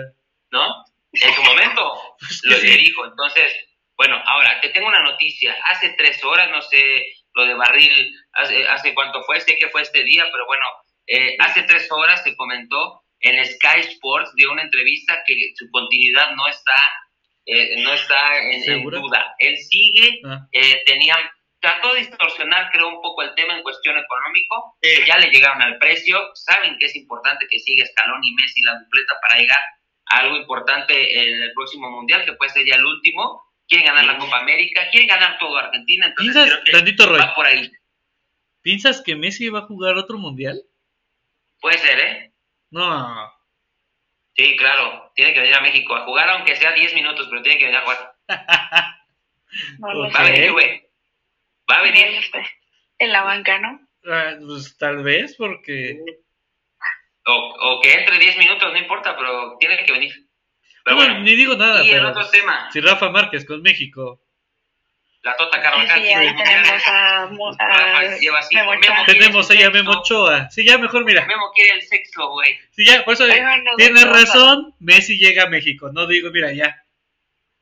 [0.51, 0.85] ¿No?
[1.13, 2.04] En su momento
[2.43, 3.05] lo le dijo.
[3.05, 3.53] Entonces,
[3.97, 5.55] bueno, ahora te tengo una noticia.
[5.67, 9.81] Hace tres horas, no sé lo de Barril, hace, hace cuánto fue, sé que fue
[9.81, 10.65] este día, pero bueno,
[11.07, 16.31] eh, hace tres horas se comentó en Sky Sports, dio una entrevista que su continuidad
[16.35, 16.75] no está,
[17.45, 19.35] eh, no está en, duda.
[19.39, 20.47] Él sigue, ah.
[20.51, 21.19] eh, tenían,
[21.59, 25.77] trató de distorsionar, creo, un poco el tema en cuestión económico, ya le llegaron al
[25.77, 29.59] precio, saben que es importante que siga Escalón y Messi la dupleta para llegar
[30.05, 34.17] algo importante en el próximo Mundial, que puede ser ya el último, quieren ganar la
[34.17, 37.71] Copa América, quieren ganar todo Argentina, entonces creo que va por ahí.
[38.61, 40.61] ¿Piensas que Messi va a jugar otro Mundial?
[41.59, 42.33] Puede ser, ¿eh?
[42.71, 43.31] No.
[44.35, 45.11] Sí, claro.
[45.15, 47.79] Tiene que venir a México a jugar, aunque sea 10 minutos, pero tiene que venir
[47.79, 48.15] a jugar.
[49.83, 50.85] Va a venir, güey.
[51.69, 52.21] Va a venir.
[52.99, 53.79] En la banca, ¿no?
[54.07, 55.99] Ah, pues tal vez, porque.
[57.27, 60.13] O, o que entre 10 minutos, no importa, pero tiene que venir.
[60.83, 61.83] Pero bueno, ni digo nada.
[61.83, 62.69] Y el otro tema.
[62.71, 64.21] Si Rafa Márquez con México
[65.25, 66.01] la Tota Carvajal.
[66.01, 67.51] Sí, ahí tenemos a, a Memo,
[68.51, 70.49] Memo Tenemos ahí a Memo Choa.
[70.51, 71.25] Sí, ya mejor mira.
[71.25, 72.57] Memo quiere el sexo, güey.
[72.71, 73.25] Sí, ya, por eso
[73.77, 74.75] tienes razón.
[74.79, 75.89] Messi llega a México.
[75.91, 76.77] No digo, mira, ya.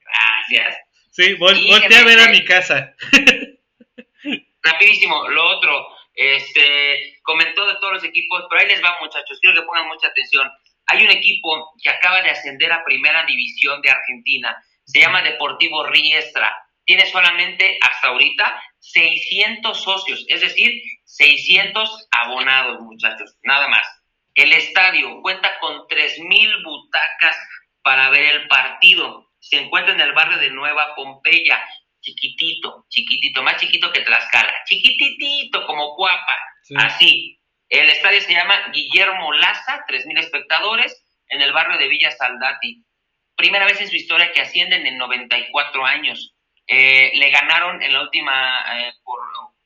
[0.01, 0.77] Gracias.
[1.09, 2.93] Sí, vol volteé a ver a mi casa.
[4.61, 5.87] Rapidísimo, lo otro.
[6.13, 9.39] Este, comentó de todos los equipos, pero ahí les va, muchachos.
[9.41, 10.49] Quiero que pongan mucha atención.
[10.87, 14.55] Hay un equipo que acaba de ascender a Primera División de Argentina.
[14.85, 16.55] Se llama Deportivo Riestra
[16.85, 23.87] tiene solamente hasta ahorita 600 socios, es decir, 600 abonados, muchachos, nada más.
[24.35, 27.37] El estadio cuenta con 3.000 butacas
[27.83, 29.29] para ver el partido.
[29.39, 31.63] Se encuentra en el barrio de Nueva Pompeya,
[32.03, 36.37] chiquitito, chiquitito, más chiquito que Tlaxcala, chiquititito como Cuapa,
[36.77, 37.39] así.
[37.69, 42.83] El estadio se llama Guillermo Laza, 3.000 espectadores, en el barrio de Villa Saldati.
[43.35, 46.35] Primera vez en su historia que ascienden en 94 años.
[46.67, 49.19] Eh, le ganaron en la última, eh, por,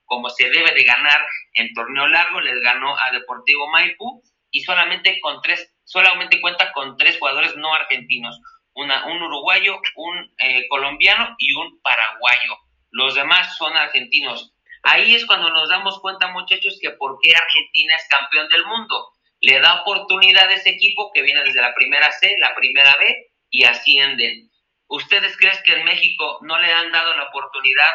[0.05, 1.19] como se debe de ganar
[1.53, 6.95] en torneo largo, les ganó a Deportivo Maipú y solamente con tres, solamente cuenta con
[6.97, 8.39] tres jugadores no argentinos,
[8.77, 12.57] una, un uruguayo, un eh, colombiano y un paraguayo.
[12.91, 14.53] Los demás son argentinos.
[14.83, 19.09] Ahí es cuando nos damos cuenta, muchachos, que por qué Argentina es campeón del mundo.
[19.41, 23.31] Le da oportunidad a ese equipo que viene desde la primera C, la primera B
[23.49, 24.49] y ascienden.
[24.87, 27.89] ¿Ustedes creen que en México no le han dado la oportunidad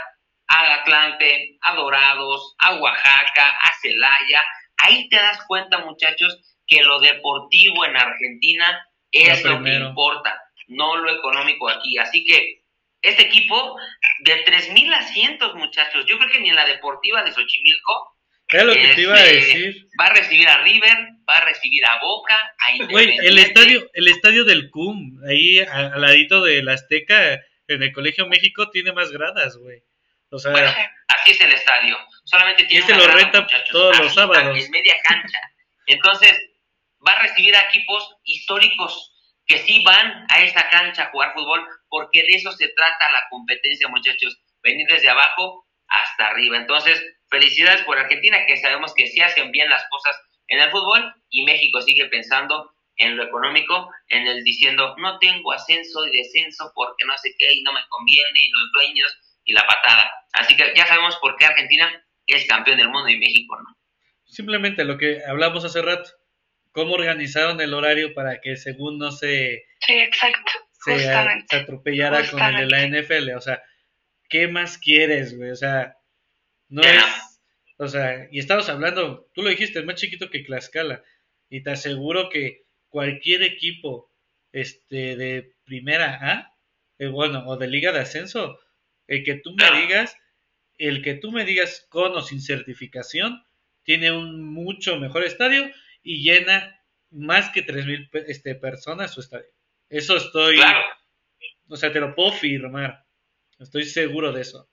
[0.48, 4.42] a Atlante, a Dorados, a Oaxaca, a Celaya?
[4.78, 10.96] Ahí te das cuenta, muchachos, que lo deportivo en Argentina es lo que importa, no
[10.96, 11.98] lo económico aquí.
[11.98, 12.62] Así que
[13.02, 13.76] este equipo
[14.20, 18.12] de 3.000 asientos, muchachos, yo creo que ni en la deportiva de Xochimilco
[18.60, 19.86] lo que te iba a este, decir.
[19.98, 20.96] Va a recibir a River,
[21.28, 26.00] va a recibir a Boca, a Güey, el estadio, el estadio del CUM, ahí al
[26.00, 29.82] ladito del Azteca, en el Colegio México, tiene más gradas, güey.
[30.30, 30.70] O sea, bueno,
[31.08, 31.96] así es el estadio.
[32.24, 34.56] Solamente tiene lo renta todos los sábados.
[34.56, 35.38] Es media cancha.
[35.86, 36.38] Entonces,
[37.06, 39.11] va a recibir a equipos históricos
[39.46, 43.24] que sí van a esa cancha a jugar fútbol, porque de eso se trata la
[43.30, 44.40] competencia, muchachos.
[44.62, 46.56] Venir desde abajo hasta arriba.
[46.56, 50.16] Entonces, felicidades por Argentina, que sabemos que sí hacen bien las cosas
[50.48, 55.52] en el fútbol y México sigue pensando en lo económico, en el diciendo, no tengo
[55.52, 59.52] ascenso y descenso porque no sé qué y no me conviene y los dueños y
[59.54, 60.10] la patada.
[60.34, 61.90] Así que ya sabemos por qué Argentina
[62.26, 63.76] es campeón del mundo y México no.
[64.24, 66.10] Simplemente lo que hablamos hace rato,
[66.72, 70.52] cómo organizaron el horario para que según no se, Sí, exacto.
[70.84, 73.00] se, se atropellara con el de la.
[73.02, 73.30] NFL.
[73.36, 73.62] O sea,
[74.28, 75.50] ¿qué más quieres, güey?
[75.50, 75.96] O sea,
[76.68, 77.04] no es...
[77.78, 81.02] O sea, y estabas hablando, tú lo dijiste, es más chiquito que Tlaxcala.
[81.48, 84.10] Y te aseguro que cualquier equipo
[84.52, 86.54] este, de primera A,
[86.98, 88.60] eh, bueno, o de liga de ascenso,
[89.08, 89.76] el que tú me Claro.
[89.78, 90.16] digas,
[90.78, 93.42] el que tú me digas con o sin certificación,
[93.82, 95.68] tiene un mucho mejor estadio
[96.02, 96.80] y llena
[97.10, 99.46] más que 3.000 pe- este, personas su estadio.
[99.88, 100.82] Eso estoy, Claro,
[101.68, 103.04] o sea, te lo puedo firmar.
[103.58, 104.68] Estoy seguro de eso.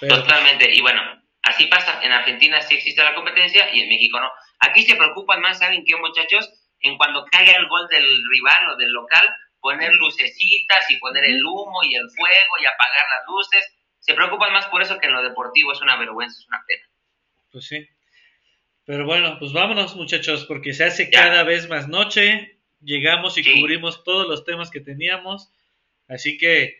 [0.00, 0.70] Pero, totalmente.
[0.74, 1.00] Y bueno,
[1.42, 2.02] así pasa.
[2.02, 4.30] En Argentina sí existe la competencia y en México no.
[4.60, 6.48] Aquí se preocupan más, ¿saben qué, muchachos?
[6.80, 9.28] En cuando caiga el gol del rival o del local,
[9.60, 13.76] poner lucecitas y poner el humo y el fuego y apagar las luces.
[14.00, 16.84] Se preocupan más por eso que en lo deportivo es una vergüenza, es una pena.
[17.52, 17.86] pues sí.
[18.84, 21.22] Pero bueno, pues vámonos muchachos, porque se hace Ya.
[21.22, 22.58] cada vez más noche.
[22.80, 23.60] Llegamos y Sí.
[23.60, 25.52] cubrimos todos los temas que teníamos.
[26.08, 26.78] Así que,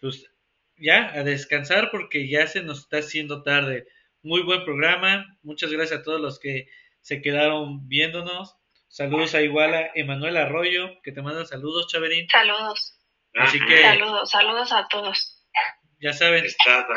[0.00, 0.30] pues
[0.78, 3.86] ya, a descansar porque ya se nos está haciendo tarde.
[4.22, 5.38] Muy buen programa.
[5.42, 6.68] Muchas gracias a todos los que
[7.02, 8.56] se quedaron viéndonos.
[8.88, 12.26] Saludos a igual a Emanuel Arroyo, que te manda saludos, Chaverín.
[12.30, 12.94] Saludos.
[13.34, 15.44] Así que, Saludos, saludos a todos.
[16.00, 16.44] ya saben,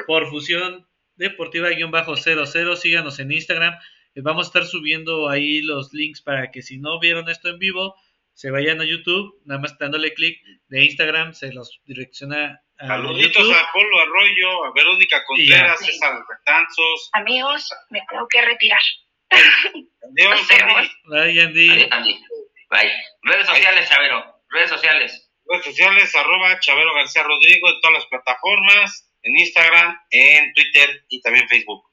[0.07, 0.87] por fusión
[1.17, 3.77] deportiva-00, síganos en Instagram.
[4.15, 7.59] Les vamos a estar subiendo ahí los links para que si no vieron esto en
[7.59, 7.95] vivo,
[8.33, 13.35] se vayan a YouTube, nada más dándole clic de Instagram, se los direcciona a Saluditos
[13.35, 13.53] YouTube.
[13.53, 15.85] a Polo Arroyo, a Verónica Contreras, ya.
[15.85, 17.09] César Betanzos.
[17.13, 18.81] Amigos, me tengo que retirar.
[19.29, 20.51] Adiós.
[20.51, 20.89] Andy.
[21.05, 21.69] Bye, Andy.
[21.69, 22.19] Adiós, Andy.
[22.69, 22.91] Bye.
[23.23, 24.25] Redes sociales, Chavero.
[24.49, 25.31] Redes sociales.
[25.45, 31.21] redes sociales, arroba Chavero García Rodrigo en todas las plataformas, en Instagram, en Twitter y
[31.21, 31.88] también Facebook.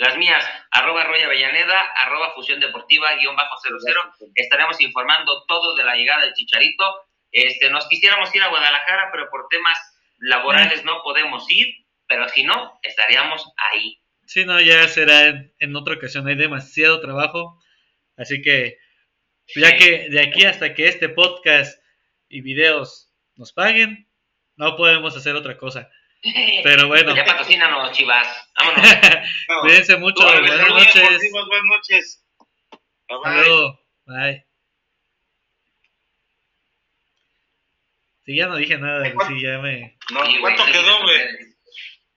[0.00, 4.14] Las mías, arroba Roya Avellaneda, arroba Fusión Deportiva, guion bajo 00.
[4.34, 6.84] Estaremos informando todo de la llegada del Chicharito.
[7.30, 9.78] Este, nos quisiéramos ir a Guadalajara, pero por temas
[10.16, 14.00] laborales no podemos ir, pero si no, estaríamos ahí.
[14.24, 17.62] Si no, ya será en, en otra ocasión, hay demasiado trabajo,
[18.16, 18.78] así que
[19.54, 21.78] ya que de aquí hasta que este podcast
[22.26, 24.08] y videos nos paguen,
[24.56, 25.90] no podemos hacer otra cosa.
[26.22, 28.26] Pero bueno, Ya patrocínanos, chivas.
[28.58, 28.82] Vámonos.
[29.48, 29.60] No.
[29.62, 31.02] cuídense mucho, Órale, buenas saludos noches.
[31.02, 32.24] deportivos, Buenas noches.
[33.08, 33.42] Bye, bye.
[33.44, 33.78] Saludos.
[34.06, 34.46] Bye.
[38.24, 39.96] Sí, ya no dije nada, sí, ya me...
[40.12, 41.20] No, ¿Cuánto quedó, güey?